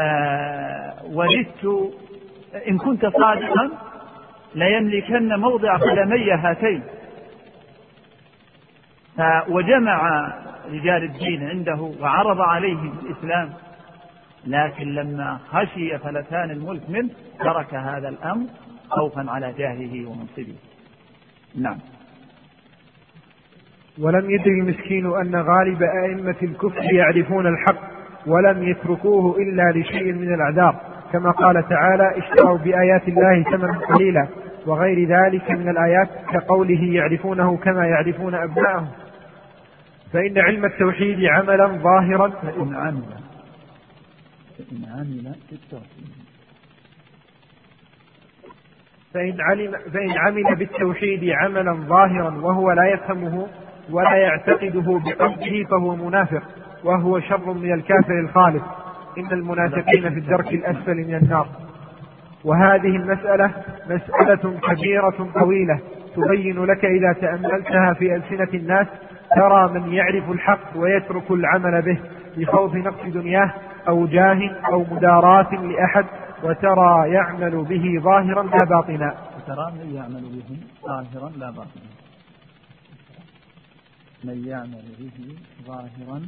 [0.00, 1.92] آه وددت
[2.68, 3.70] إن كنت صادقا
[4.54, 6.82] ليملكن موضع قدمي هاتين.
[9.48, 10.28] وجمع
[10.70, 13.52] رجال الدين عنده وعرض عليهم الإسلام
[14.46, 18.46] لكن لما خشي فلتان الملك منه ترك هذا الأمر
[18.88, 20.56] خوفا على جاهه ومنصبه.
[21.56, 21.78] نعم.
[23.98, 27.92] ولم يدري المسكين أن غالب أئمة الكفر يعرفون الحق
[28.26, 30.80] ولم يتركوه إلا لشيء من الأعذار.
[31.12, 34.28] كما قال تعالى اشتروا بآيات الله ثمنا قليلا
[34.66, 38.88] وغير ذلك من الآيات كقوله يعرفونه كما يعرفون أبناءهم
[40.12, 42.28] فإن علم التوحيد عملا ظاهرا.
[42.28, 43.21] فإن عمل
[44.70, 46.12] فإن عمل بالتوحيد.
[49.14, 53.46] فإن, علم فإن عمل بالتوحيد عملا ظاهرا وهو لا يفهمه
[53.90, 56.42] ولا يعتقده بقلبه فهو منافق
[56.84, 58.62] وهو شر من الكافر الخالص.
[59.18, 61.48] إن المنافقين في الدرك الأسفل من النار.
[62.44, 63.50] وهذه المسألة
[63.86, 65.80] مسألة كبيرة طويلة.
[66.16, 68.86] تبين لك إذا تأملتها في ألسنة الناس
[69.36, 71.98] ترى من يعرف الحق ويترك العمل به.
[72.36, 73.52] لخوف نقص دنياه
[73.88, 76.06] أو جاه أو مداراة لأحد
[76.42, 79.14] وترى يعمل به ظاهرا لا باطنا.
[79.36, 81.90] وترى من يعمل به ظاهرا لا باطنا.
[84.24, 86.22] من يعمل به ظاهرا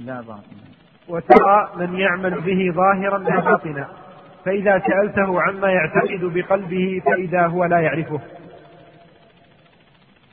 [0.00, 0.66] لا باطنا.
[1.08, 3.88] وترى من يعمل به ظاهرا لا باطنا.
[4.44, 8.20] فإذا سألته عما يعتقد بقلبه فإذا هو لا يعرفه.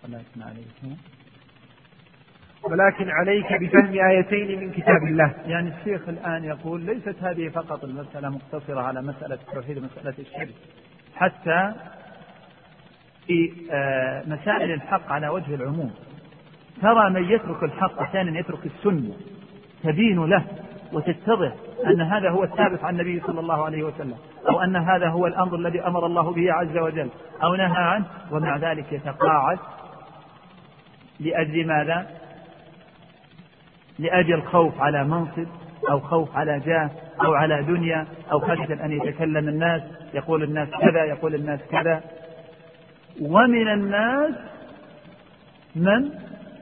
[0.03, 0.97] ولكن عليك
[2.71, 5.33] ولكن عليك بفهم آيتين من كتاب الله.
[5.45, 10.55] يعني الشيخ الآن يقول ليست هذه فقط المسألة مقتصرة على مسألة التوحيد ومسألة الشرك.
[11.15, 11.73] حتى
[13.27, 15.91] في آه، مسائل الحق على وجه العموم.
[16.81, 19.13] ترى من يترك الحق أحيانا يترك السنة
[19.83, 20.43] تبين له
[20.93, 21.53] وتتضح
[21.85, 24.17] أن هذا هو الثابت عن النبي صلى الله عليه وسلم
[24.49, 27.09] أو أن هذا هو الأمر الذي أمر الله به عز وجل
[27.43, 29.59] أو نهى عنه ومع ذلك يتقاعد
[31.19, 32.07] لأجل ماذا؟
[33.99, 35.47] لأجل خوف على منصب
[35.89, 36.89] أو خوف على جاه
[37.25, 39.81] أو على دنيا أو خشية أن يتكلم الناس
[40.13, 42.01] يقول الناس كذا يقول الناس كذا.
[43.21, 44.33] ومن الناس
[45.75, 46.09] من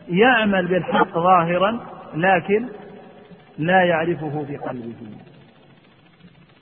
[0.09, 1.79] يعمل بالحق ظاهرا
[2.15, 2.65] لكن
[3.57, 4.95] لا يعرفه في قلبه.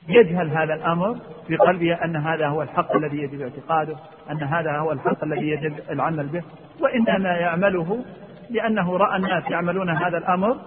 [0.09, 1.17] يجهل هذا الأمر
[1.47, 3.95] في قلبه أن هذا هو الحق الذي يجب اعتقاده،
[4.31, 6.43] أن هذا هو الحق الذي يجب العمل به،
[6.79, 8.05] وإنما يعمله
[8.49, 10.57] لأنه رأى الناس يعملون هذا الأمر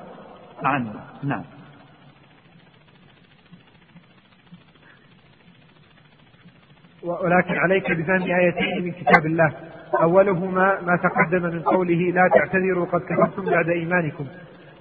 [0.63, 0.93] عنه،
[1.25, 1.45] نعم.
[7.03, 9.53] ولكن عليك بفهم آيتين من كتاب الله.
[10.03, 14.27] أولهما ما تقدم من قوله لا تعتذروا قد كفرتم بعد إيمانكم.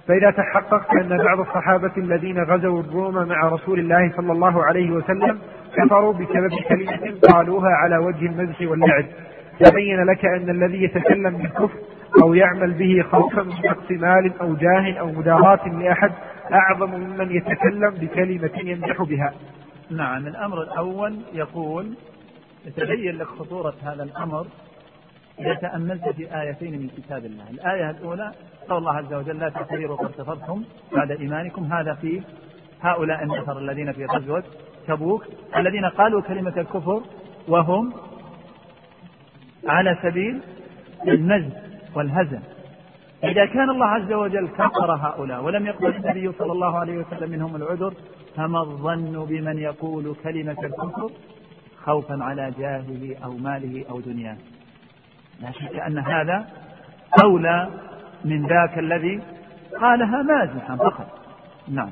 [0.08, 5.38] فإذا تحققت أن بعض الصحابة الذين غزوا الروم مع رسول الله صلى الله عليه وسلم
[5.76, 9.04] كفروا بسبب كلمة قالوها على وجه المزح واللعب.
[9.60, 11.78] تبين لك أن الذي يتكلم بالكفر
[12.22, 16.12] أو يعمل به خوفا من نقص مال أو جاه أو مداراة لأحد
[16.52, 19.34] أعظم ممن يتكلم بكلمة يمدح بها.
[19.90, 21.94] نعم الأمر الأول يقول
[22.66, 24.46] يتبين لك خطورة هذا الأمر
[25.40, 27.50] إذا تأملت في آيتين من كتاب الله.
[27.50, 28.32] الآية الأولى
[28.68, 31.72] قال الله عز وجل لا تعتذروا قد كفرتم بعد إيمانكم.
[31.72, 32.22] هذا في
[32.82, 34.44] هؤلاء النفر الذين في غزوة
[34.86, 35.24] تبوك
[35.56, 37.02] الذين قالوا كلمة الكفر
[37.48, 37.92] وهم
[39.68, 40.40] على سبيل
[41.08, 41.65] المزج
[41.96, 42.40] والهزم.
[43.24, 47.56] إذا كان الله عز وجل كفر هؤلاء ولم يقبل النبي صلى الله عليه وسلم منهم
[47.56, 47.94] العذر
[48.36, 51.10] فما الظن بمن يقول كلمة الكفر؟
[51.84, 54.36] خوفا على جاهه أو ماله أو دنياه.
[55.40, 56.46] لا شك أن هذا
[57.22, 57.68] أولى
[58.24, 59.20] من ذاك الذي
[59.80, 61.06] قالها مازحا فقط.
[61.68, 61.90] نعم.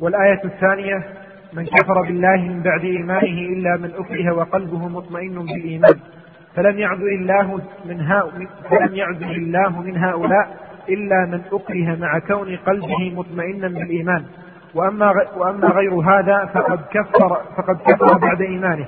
[0.00, 1.04] والآية الثانية
[1.52, 6.00] من كفر بالله من بعد إيمانه إلا من أكره وقلبه مطمئن بالإيمان.
[6.56, 8.06] فلم يعذر الله من
[8.70, 10.48] فلم يعذر الله من هؤلاء
[10.88, 14.24] إلا من أكره مع كون قلبه مطمئنا بالإيمان.
[14.74, 18.86] وأما وأما غير هذا فقد كفر فقد كفر بعد إيمانه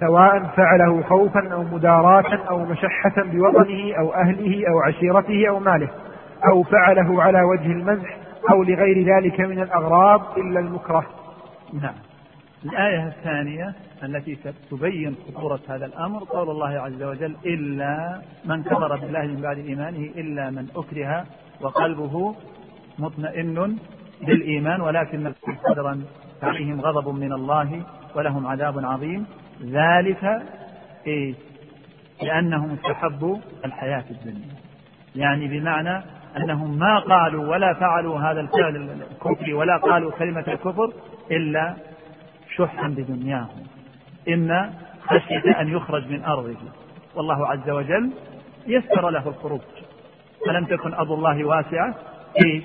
[0.00, 5.88] سواء فعله خوفا أو مداراة أو مشحة بوطنه أو أهله أو عشيرته أو ماله
[6.52, 8.16] أو فعله على وجه المزح
[8.50, 11.06] أو لغير ذلك من الأغراض إلا المكره.
[11.82, 11.94] نعم.
[12.64, 13.74] الآية الثانية
[14.04, 14.38] التي
[14.70, 16.24] تبين خطورة هذا الأمر.
[16.24, 21.26] قول الله عز وجل إلا من كفر بالله من بعد إيمانه إلا من أكره
[21.60, 22.34] وقلبه
[22.98, 23.76] مطمئن
[24.22, 25.32] بالإيمان ولكن
[25.64, 26.02] قدرا
[26.42, 27.82] عليهم غضب من الله
[28.14, 29.26] ولهم عذاب عظيم.
[29.62, 30.42] ذلك
[31.06, 31.34] إيه
[32.22, 34.54] لأنهم استحبوا الحياة الدنيا.
[35.16, 36.02] يعني بمعنى
[36.36, 40.92] أنهم ما قالوا ولا فعلوا هذا الفعل الكفري ولا قالوا كلمة الكفر
[41.30, 41.74] إلا
[42.56, 43.66] شحا بدنياهم.
[44.28, 44.70] إما
[45.06, 46.56] خشية أن يخرج من أرضه.
[47.14, 48.10] والله عز وجل
[48.66, 49.60] يسر له الخروج.
[50.46, 51.94] فلم تكن أرض الله واسعة
[52.44, 52.62] إيش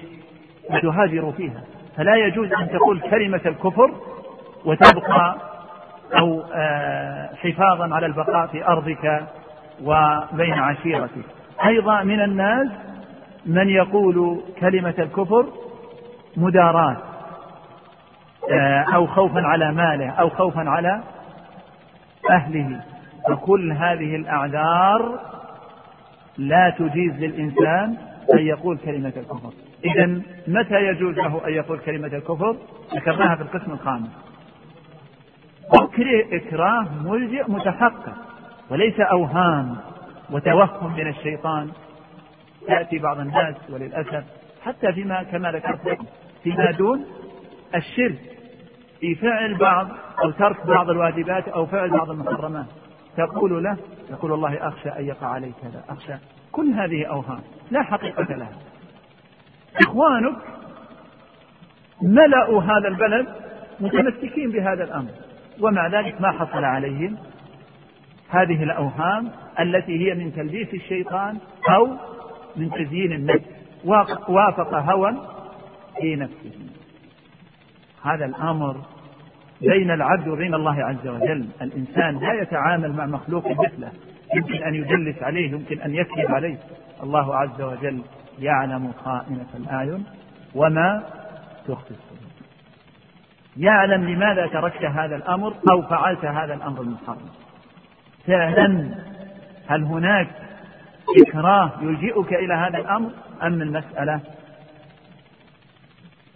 [0.69, 1.63] وتهاجر فيها.
[1.97, 3.91] فلا يجوز أن تقول كلمة الكفر
[4.65, 5.35] وتبقى
[6.19, 9.23] أو آه، حفاظا على البقاء في أرضك
[9.83, 11.25] وبين عشيرتك.
[11.65, 12.67] أيضا من الناس
[13.45, 15.45] من يقول كلمة الكفر
[16.37, 16.97] مداراة
[18.51, 21.01] آه، أو خوفا على ماله أو خوفا على
[22.29, 22.81] أهله
[23.29, 25.19] فكل هذه الأعذار
[26.37, 27.97] لا تجيز للإنسان
[28.33, 29.53] أن يقول كلمة الكفر.
[29.85, 32.55] إذا متى يجوز له أن يقول كلمة الكفر؟
[32.95, 34.09] ذكرناها في القسم الخامس.
[36.33, 38.15] إكراه ملجئ متحقق
[38.69, 39.77] وليس أوهام
[40.31, 41.69] وتوهم من الشيطان.
[42.69, 44.23] يأتي بعض الناس وللأسف
[44.65, 45.97] حتى فيما كما ذكرت
[46.43, 47.05] فيما دون
[47.75, 48.38] الشرك.
[48.99, 49.87] في فعل بعض
[50.23, 52.65] أو ترك بعض الواجبات أو فعل بعض المحرمات.
[53.17, 53.77] تقول له
[54.09, 56.13] يقول الله أخشى أن يقع عليك كذا أخشى.
[56.51, 57.41] كل هذه أوهام
[57.71, 58.57] لا حقيقة لها.
[59.81, 60.37] إخوانك
[62.01, 63.27] ملأوا هذا البلد
[63.79, 65.11] متمسكين بهذا الأمر.
[65.61, 67.17] ومع ذلك ما حصل عليهم؟
[68.29, 71.37] هذه الأوهام التي هي من تلبيس الشيطان
[71.69, 71.87] أو
[72.55, 73.45] من تزيين النفس.
[74.29, 75.15] وافق هوى
[76.01, 76.51] في نفسه.
[78.03, 78.75] هذا الأمر
[79.61, 81.47] بين العبد وبين الله عز وجل.
[81.61, 83.91] الإنسان لا يتعامل مع مخلوق مثله.
[84.35, 86.57] يمكن أن يدلس عليه يمكن أن يكذب عليه.
[87.03, 88.01] الله عز وجل
[88.39, 90.03] يعلم خائنة الأعين
[90.55, 91.03] وما
[91.67, 92.19] تخفي الصدور.
[93.57, 97.29] يعلم لماذا تركت هذا الأمر أو فعلت هذا الأمر المحرم
[98.27, 98.85] فعلا
[99.67, 100.27] هل هناك
[101.27, 103.11] إكراه يلجئك إلى هذا الأمر
[103.43, 104.19] أم المسألة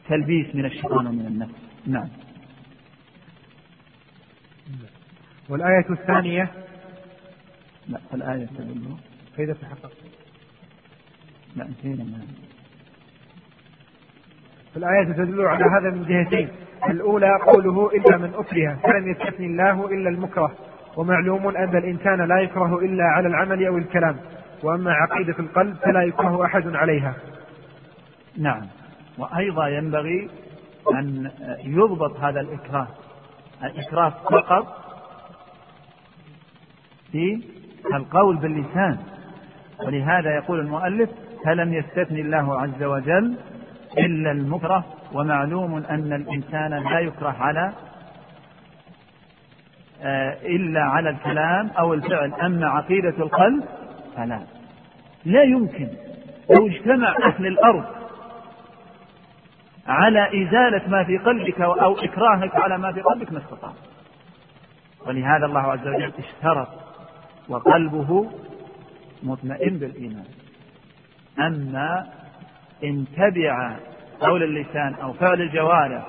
[0.10, 1.54] تلبيس من الشيطان ومن النفس.
[1.88, 2.10] نعم.
[5.50, 6.52] والآية الثانية؟
[7.88, 8.96] لا الآية تدل
[9.38, 9.92] فإذا تحقق؟
[11.56, 12.26] لا انتهينا منها
[14.76, 16.50] فالآية تدل على هذا من جهتين.
[16.90, 20.56] الأولى قوله إلا من أكره فلم يستثني الله إلا المكره.
[20.98, 24.20] ومعلوم أن الإنسان لا يكره إلا على العمل أو الكلام.
[24.64, 27.16] وأما عقيدة القلب فلا يكره أحد عليها.
[28.38, 28.68] نعم.
[29.18, 30.30] وأيضا ينبغي
[30.94, 31.32] أن
[31.64, 32.88] يضبط هذا الإكراه.
[33.64, 34.84] الإكراه فقط
[37.12, 37.42] في
[37.94, 38.98] القول باللسان.
[39.86, 41.10] ولهذا يقول المؤلف
[41.46, 43.36] فلم يستثني الله عز وجل
[43.98, 47.74] إلا المكره ومعلوم أن الإنسان لا يكره على
[50.06, 52.34] آه، إلا على الكلام أو الفعل.
[52.34, 53.64] أما عقيدة القلب
[54.16, 54.40] فلا.
[55.26, 55.88] لا يمكن.
[56.50, 57.86] لو اجتمع أهل الأرض
[59.88, 63.74] على إزالة ما في قلبك أو إكراهك على ما في قلبك ما استطاع.
[65.06, 66.68] ولهذا الله عز وجل اشترط
[67.50, 68.32] وقلبه
[69.24, 70.26] مطمئن بالإيمان.
[71.40, 72.08] أما
[72.84, 73.76] إن تبع
[74.20, 76.06] قول اللسان أو فعل الجوارح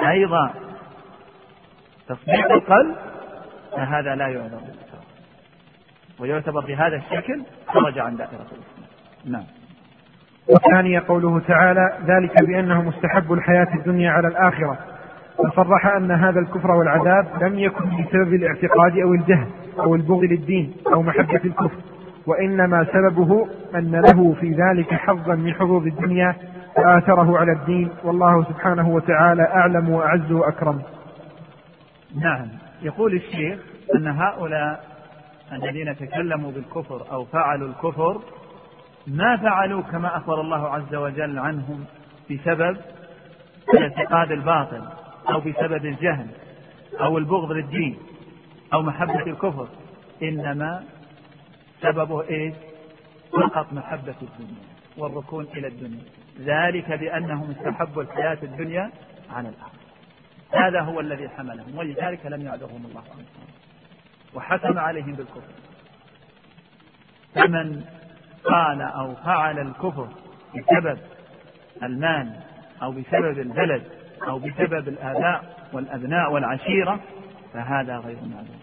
[0.00, 0.50] أيضا
[2.08, 2.96] تصديق القلب
[3.72, 4.60] فهذا لا يعذر
[6.18, 8.88] ويعتبر بهذا الشكل خرج عن دائرة الإسلام.
[9.24, 9.44] نعم.
[10.48, 14.78] والثانية قوله تعالى ذلك بأنهم استحبوا الحياة الدنيا على الآخرة.
[15.38, 19.46] فصرح أن هذا الكفر والعذاب لم يكن بسبب الاعتقاد أو الجهل
[19.78, 21.76] أو البغض للدين أو محبة الكفر
[22.26, 26.34] وإنما سببه أن له في ذلك حظا من حظوظ الدنيا
[26.76, 27.88] فآثره على الدين.
[28.04, 30.82] والله سبحانه وتعالى أعلم وأعز وأكرم.
[32.20, 32.48] نعم.
[32.82, 33.58] يقول الشيخ
[33.96, 34.84] أن هؤلاء
[35.52, 38.20] الذين تكلموا بالكفر أو فعلوا الكفر
[39.06, 41.84] ما فعلوا كما أخبر الله عز وجل عنهم
[42.30, 42.76] بسبب
[43.74, 44.88] الاعتقاد الباطل
[45.28, 46.26] أو بسبب الجهل
[47.00, 47.98] أو البغض للدين
[48.72, 49.68] أو محبة الكفر.
[50.22, 50.84] إنما
[51.80, 52.54] سببه إيش؟
[53.32, 54.62] فقط محبة الدنيا
[54.98, 56.02] والركون إلى الدنيا.
[56.40, 58.90] ذلك بأنهم استحبوا الحياة الدنيا
[59.30, 59.82] عن الآخرة
[60.50, 63.26] هذا هو الذي حملهم ولذلك لم يعذرهم الله عنه
[64.34, 65.52] وحكم عليهم بالكفر.
[67.34, 67.84] فمن
[68.44, 70.08] قال أو فعل الكفر
[70.56, 70.98] بسبب
[71.82, 72.32] المال
[72.82, 73.82] أو بسبب البلد
[74.28, 77.00] أو بسبب الآباء والأبناء والعشيرة
[77.54, 78.56] فهذا غير معذور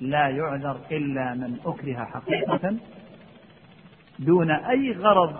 [0.00, 2.76] لا يعذر إلا من أكره حقيقة
[4.18, 5.34] دون أي غرض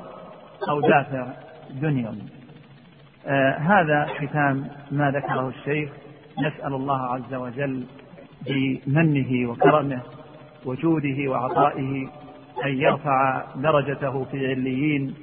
[0.68, 1.26] أو دافع
[1.70, 2.18] دنيوي
[3.26, 5.90] آه هذا ختام ما ذكره الشيخ.
[6.38, 7.84] نسأل الله عز وجل
[8.46, 10.00] بمنه وكرمه
[10.64, 12.08] وجوده وعطائه
[12.64, 15.14] أن يرفع درجته في عليين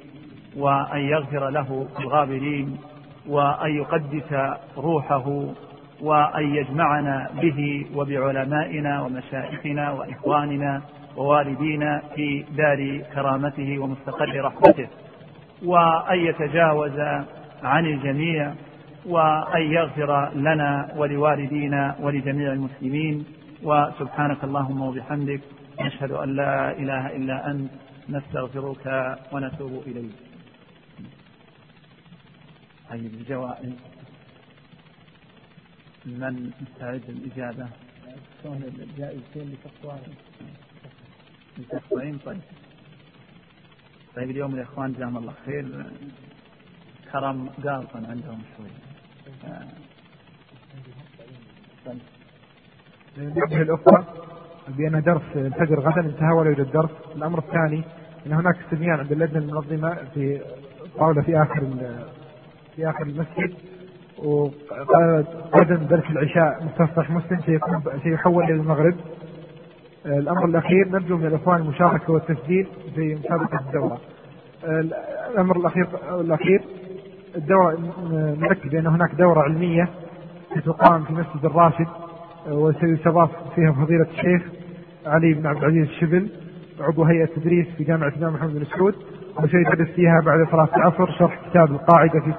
[0.56, 2.76] وأن يغفر له الغابرين
[3.28, 5.44] وأن يقدس روحه
[6.00, 10.82] وأن يجمعنا به وبعلمائنا ومشايخنا وإخواننا
[11.16, 14.88] ووالدينا في دار كرامته ومستقر رحمته.
[15.64, 16.98] وأن يتجاوز
[17.62, 18.52] عن الجميع
[19.06, 23.24] وأن يغفر لنا ولوالدينا ولجميع المسلمين.
[23.62, 25.40] وسبحانك اللهم وبحمدك
[25.80, 27.70] نشهد أن لا إله إلا أنت
[28.08, 28.86] نستغفرك
[29.32, 30.12] ونتوب إليك.
[32.90, 33.72] طيب الجوائز
[36.06, 37.68] من مستعد للإجابة؟
[38.42, 39.98] شلون الجائزتين لتقوى.
[41.58, 42.40] لتقوين طيب.
[44.16, 45.84] طيب اليوم الإخوان جزاهم الله خير.
[47.12, 48.70] كرم قالطا عندهم شوي.
[53.18, 54.06] ننبه الأخوة
[54.78, 56.90] بأن درس الفجر غدا انتهى ولا يوجد درس.
[57.16, 57.82] الأمر الثاني
[58.26, 60.40] أن هناك استبيان عند اللجنة المنظمة في
[60.98, 61.62] طاولة في آخر
[62.76, 63.54] في آخر المسجد
[64.18, 68.94] وغدا درس العشاء مستصح مسلم سيكون سيحول إلى المغرب.
[70.06, 73.98] الأمر الأخير نرجو من الإخوان المشاركة والتسجيل في مسابقة الدورة.
[75.34, 75.86] الأمر الأخير
[76.20, 76.62] الأخير
[77.36, 77.78] الدورة
[78.40, 79.88] نركز بأن هناك دورة علمية
[80.60, 81.86] ستقام في مسجد الراشد
[82.48, 84.42] وسيستضاف فيها فضيلة الشيخ
[85.06, 86.28] علي بن عبد العزيز الشبل
[86.80, 88.94] عضو هيئة تدريس في جامعة الإمام محمد بن سعود.
[89.36, 92.32] وسيدرس فيها بعد صلاة العصر شرح كتاب القاعدة في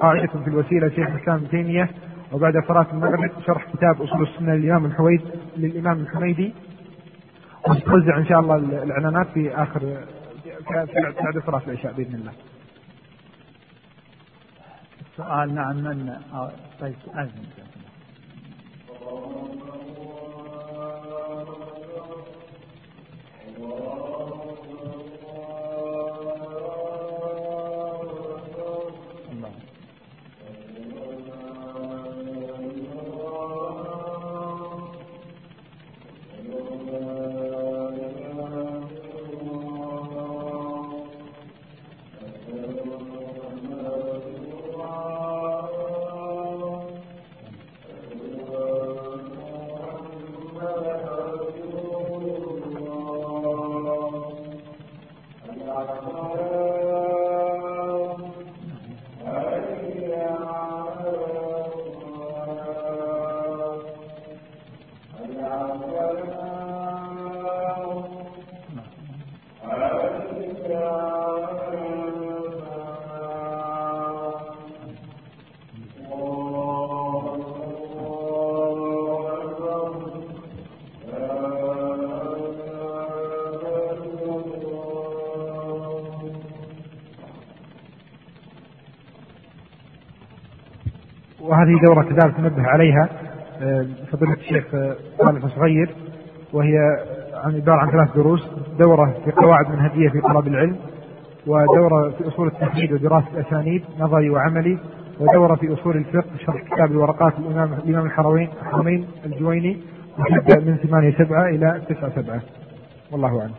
[0.00, 1.90] قاعدة في الوسيلة شيخ الإسلام ابن تيمية.
[2.32, 5.20] وبعد صلاة المغرب شرح كتاب أصول السنة للإمام الحويد
[5.56, 6.54] للإمام الحميدي.
[7.68, 9.80] وستوزع إن شاء الله الإعلانات في آخر
[11.20, 12.32] بعد صلاة العشاء بإذن الله.
[15.16, 16.12] سؤال نعم من
[16.80, 16.94] طيب
[23.62, 24.11] أذن
[91.62, 93.08] وهذه دورة كذلك ننبه عليها
[93.62, 95.94] آه، فضيلة الشيخ آه، صالح صغير
[96.52, 96.76] وهي
[97.34, 98.48] عن عبارة عن ثلاث دروس
[98.78, 100.76] دورة في قواعد منهجية في طلب العلم
[101.46, 104.78] ودورة في أصول التحديد ودراسة الأسانيد نظري وعملي
[105.20, 109.78] ودورة في أصول الفقه شرح كتاب الورقات الإمام الإمام الحرمين الحرمين الجويني
[110.18, 112.40] وتبدأ من ثمانية سبعة إلى تسعة سبعة.
[113.10, 113.54] والله أعلم.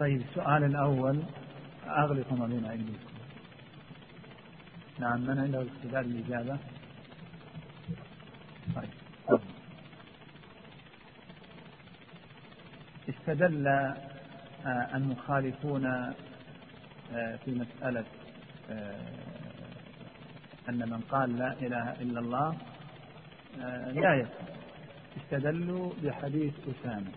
[0.00, 1.18] طيب السؤال الأول
[1.88, 3.12] أغلق ما بين أيديكم
[5.02, 6.58] نعم من عنده استعداد الإجابة
[8.76, 9.40] طيب.
[13.08, 13.96] استدل آه،
[14.94, 18.04] المخالفون آه، في مسألة
[18.70, 18.96] آه،
[20.68, 22.56] أن من قال لا إله إلا الله
[23.92, 24.52] لا يكفر
[25.16, 27.10] استدلوا بحديث أسامة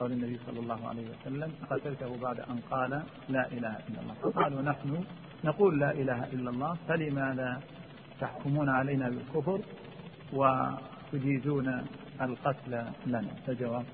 [0.00, 2.90] قول النبي صلى الله عليه وسلم قتلته بعد أن قال
[3.28, 4.14] لا إله إلا الله.
[4.14, 5.04] فقالوا نحن
[5.44, 7.60] نقول لا إله إلا الله فلماذا
[8.20, 9.60] تحكمون علينا بالكفر
[10.32, 11.84] وتجيزون
[12.20, 13.84] القتل لنا؟ فجواب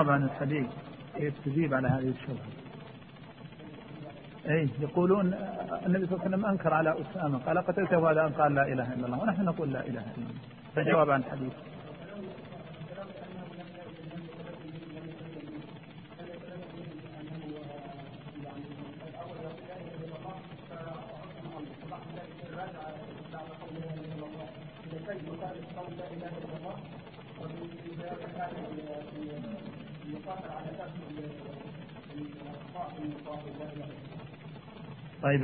[0.00, 0.66] الجواب عن الحديث
[1.16, 2.50] كيف تجيب على هذه الشبهة.
[4.48, 5.34] أي يقولون
[5.86, 8.92] النبي صلى الله عليه وسلم أنكر على أسامة قال قتلته بعد أن قال لا إله
[8.92, 10.40] إلا الله ونحن نقول لا إله إلا الله.
[10.74, 11.52] فجواب عن الحديث.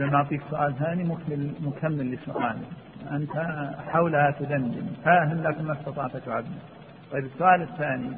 [0.07, 2.69] طيب نعطيك سؤال ثاني مكمل مكمل لسؤالك.
[3.11, 3.37] أنت
[3.89, 4.87] حولها تدندن.
[5.05, 6.45] فاهم لكن ما استطعت تعبر
[7.13, 8.17] طيب السؤال الثاني.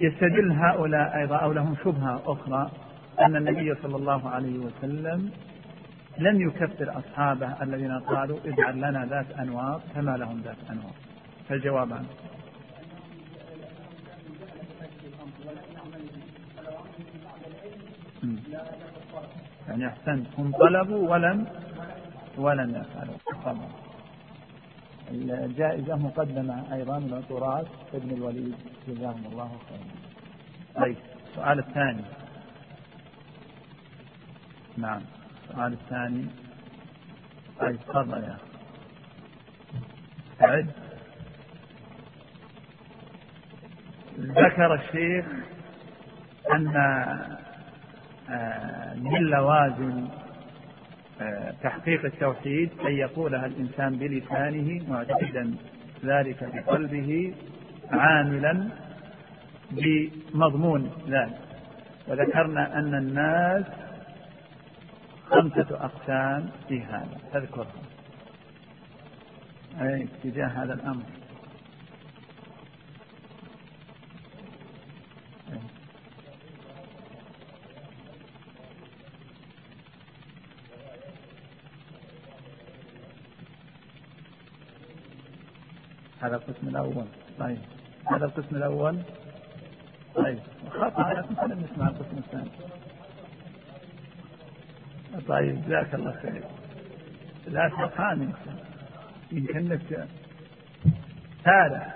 [0.00, 2.70] يستدل هؤلاء أيضا أو لهم شبهة أخرى
[3.20, 5.30] أن النبي صلى الله عليه وسلم
[6.18, 10.94] لم يكفر أصحابه الذين قالوا اجعل لنا ذات أنوار كما لهم ذات أنوار.
[11.48, 12.06] فالجواب عنه
[19.68, 21.46] يعني أحسنت هم طلبوا ولم
[22.36, 23.14] ولم يفعلوا.
[23.44, 23.68] طبعا
[25.10, 28.54] الجائزة مقدمة أيضا من عطورات ابن الوليد.
[28.88, 30.84] جزاهم الله خيرا.
[30.84, 30.96] طيب
[31.30, 32.04] السؤال الثاني.
[34.76, 35.02] نعم
[35.50, 36.26] السؤال الثاني.
[37.60, 38.36] طيب تفضل يا
[40.40, 40.66] أخي.
[44.18, 45.26] ذكر الشيخ
[46.52, 46.68] أن
[48.96, 50.08] من لوازم
[51.20, 55.54] آه، تحقيق التوحيد أن يقولها الإنسان بلسانه معتقدا
[56.04, 57.34] ذلك بقلبه
[57.90, 58.68] عاملا
[59.70, 61.38] بمضمون ذلك.
[62.08, 63.64] وذكرنا أن الناس
[65.30, 67.18] خمسة أقسام في هذا.
[67.32, 67.66] تذكرها
[69.80, 71.02] أي اتجاه هذا الأمر.
[86.22, 87.06] هذا القسم الأول.
[87.38, 87.58] طيب.
[88.06, 88.98] هذا القسم الأول.
[90.14, 90.38] طيب.
[90.70, 92.50] خطأ لكن خلينا نسمع القسم الثاني.
[95.28, 96.44] طيب جزاك الله خير.
[97.46, 98.38] لا تخانق
[99.32, 100.08] يمكنك
[101.44, 101.94] تارع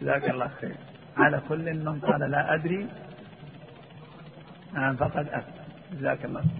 [0.00, 0.76] جزاك الله خير.
[1.16, 2.88] على كل من قال لا أدري
[4.72, 5.62] نعم فقد أفتى
[5.92, 6.50] جزاك الله خير.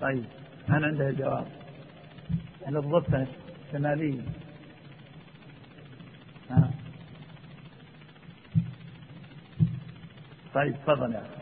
[0.00, 0.24] طيب.
[0.68, 1.46] أنا عنده جواب.
[2.68, 3.26] للضبط
[3.66, 4.22] الشمالية
[10.58, 11.38] طيب تفضل يا أخي.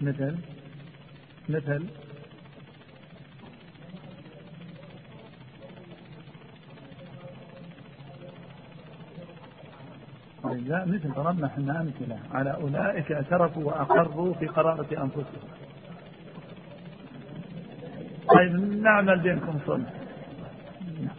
[0.00, 0.36] مثل؟
[1.48, 2.05] مثل؟
[10.66, 15.48] لا مثل ضربنا إحنا أمثلة على أولئك اعترفوا وأقروا في قرابة أنفسهم.
[18.28, 19.92] طيب نعمل بينكم صلح.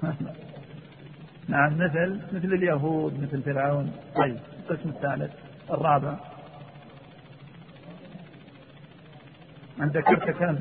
[1.49, 5.31] نعم مثل مثل اليهود مثل فرعون طيب القسم الثالث
[5.71, 6.15] الرابع
[9.81, 10.57] أنت ذكرت كم؟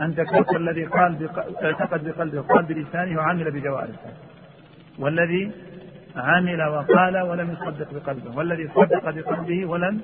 [0.00, 1.28] أنت ذكرت الذي قال
[1.62, 4.12] اعتقد بقلبه وقال بلسانه وعمل بجوارحه
[4.98, 5.52] والذي
[6.16, 8.36] عمل وقال ولم يصدق بقلبه.
[8.36, 10.00] والذي صدق بقلبه ولم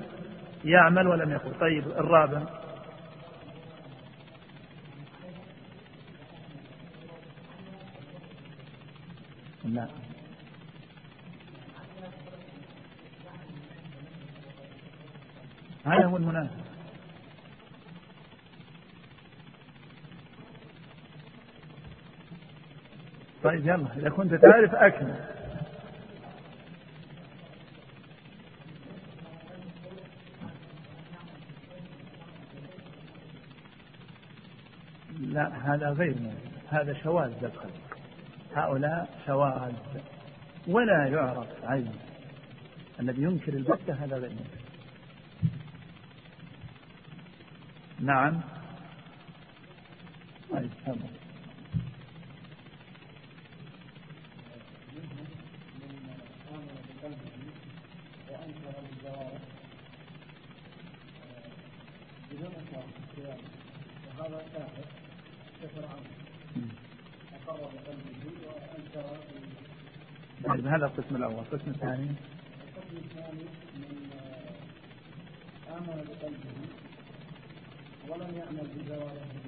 [0.65, 1.59] يعمل ولم يقل.
[1.59, 2.41] طيب الرابع.
[9.65, 9.87] لا
[15.85, 16.63] هذا هو المنافق
[23.43, 25.42] طيب يلا إذا كنت تعرف أكمل.
[35.47, 36.15] هذا غير
[36.69, 37.97] هذا شواذ الخلق
[38.55, 39.73] هؤلاء شواذ.
[40.67, 41.91] ولا يعرف عين.
[42.99, 44.63] الذي ينكر البتة هذا غير منكر
[47.99, 48.41] نعم.
[50.51, 50.69] طيب
[64.19, 64.85] وهذا كافر
[65.63, 66.05] كفرعون
[67.33, 69.17] أقر بقلبه وأنكر
[70.43, 72.07] طيب هذا القسم الأول، القسم الثاني
[72.67, 73.43] القسم الثاني.
[73.75, 74.09] من
[75.71, 76.55] آمن بقلبه
[78.09, 79.43] ولم يعمل بجوارحه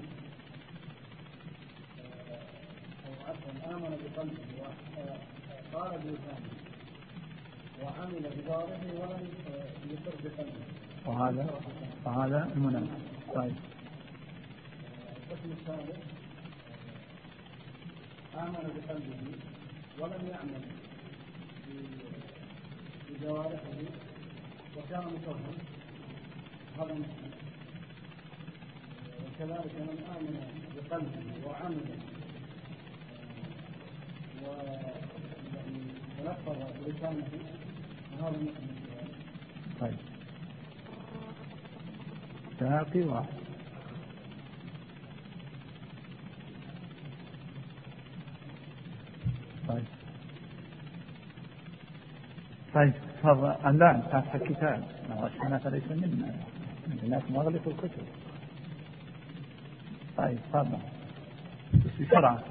[3.06, 4.46] أو عفوا آمن بقلبه
[5.74, 6.54] وقال بلسانه
[7.84, 9.28] وعمل بجوارحه ولم
[9.92, 10.66] يقر بقلبه
[11.06, 11.60] وهذا
[12.06, 13.00] وهذا المنافق
[13.36, 13.56] طيب.
[15.18, 15.98] القسم الثالث
[18.38, 19.22] آمن بقلبه
[20.00, 20.85] ولم يعمل.
[23.16, 23.78] بجوارحه
[24.78, 25.54] وكان مكرها
[26.80, 27.32] هذا مسلم.
[29.26, 30.36] وكذلك من آمن
[30.76, 32.00] بقلبه وعمل
[36.20, 37.28] ولفظ بلسانه
[38.14, 38.76] وهذا مسلم.
[39.80, 39.98] طيب.
[42.62, 43.36] باقي واحد.
[49.68, 49.95] طيب.
[52.76, 52.94] طيب
[53.24, 53.78] تفضل.
[53.80, 56.36] لا فاتح الكتاب ما غشنا فليس منا
[57.04, 58.06] الناس مغلق الكتب
[60.18, 60.78] طيب تفضل.
[61.74, 62.44] بس بسرعة.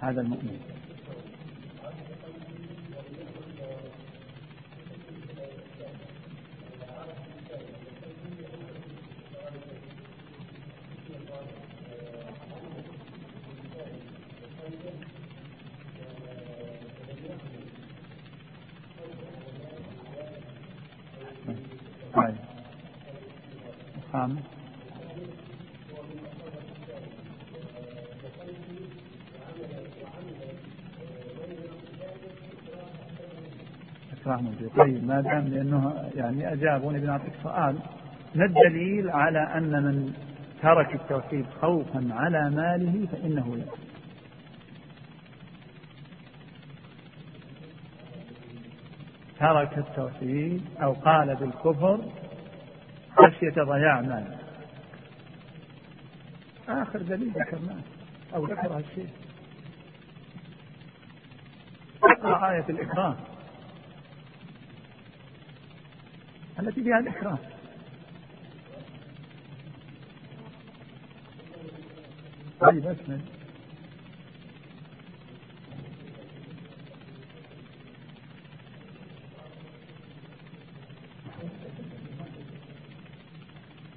[0.00, 0.60] هذا المؤمن
[34.26, 37.78] الخامس طيب ما دام لأنه يعني اجابوني بنعطيك سؤال.
[38.34, 40.12] ما الدليل على أن من
[40.62, 43.86] ترك التوحيد خوفا على ماله فإنه يكفر
[49.40, 52.00] ترك التوحيد أو قال بالكفر
[53.16, 54.36] خشية ضياع مال
[56.68, 57.82] آخر دليل ذكرناه
[58.34, 59.08] أو ذكر هالشيء.
[62.02, 63.16] أقرأ آية الإكرام.
[66.58, 67.38] التي فيها الإكرام
[72.60, 73.20] طيب أكمل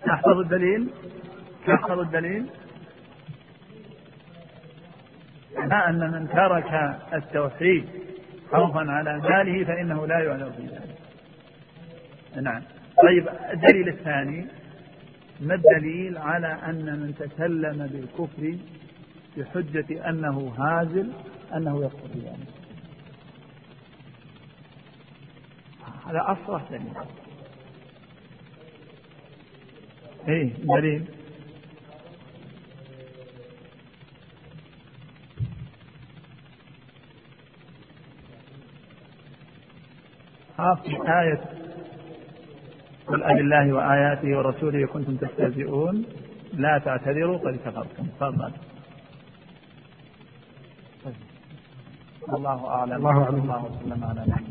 [0.06, 0.90] تحفظ الدليل؟
[1.68, 2.46] تحفظ الدليل؟
[5.58, 7.90] ما أن من ترك التوحيد
[8.52, 10.79] خوفا على ماله فإنه لا يعلم في ذلك
[12.36, 12.62] نعم.
[13.04, 14.46] طيب الدليل الثاني
[15.40, 18.58] ما الدليل على أن من تكلم بالكفر
[19.38, 21.12] بحجة أنه هازل
[21.56, 22.60] أنه يكفر بذلك
[26.06, 26.94] هذا أصرح دليل.
[30.28, 31.06] إيه دليل.
[40.84, 41.59] في آية
[43.10, 46.06] قل أب الله وآياته ورسوله كنتم تستهزئون.
[46.54, 48.06] لا تعتذروا قد كفرتم.
[48.20, 48.52] تفضل.
[52.34, 52.94] الله أعلم.
[52.94, 53.36] الله أعلم.
[53.36, 54.49] الله وسلم على نبينا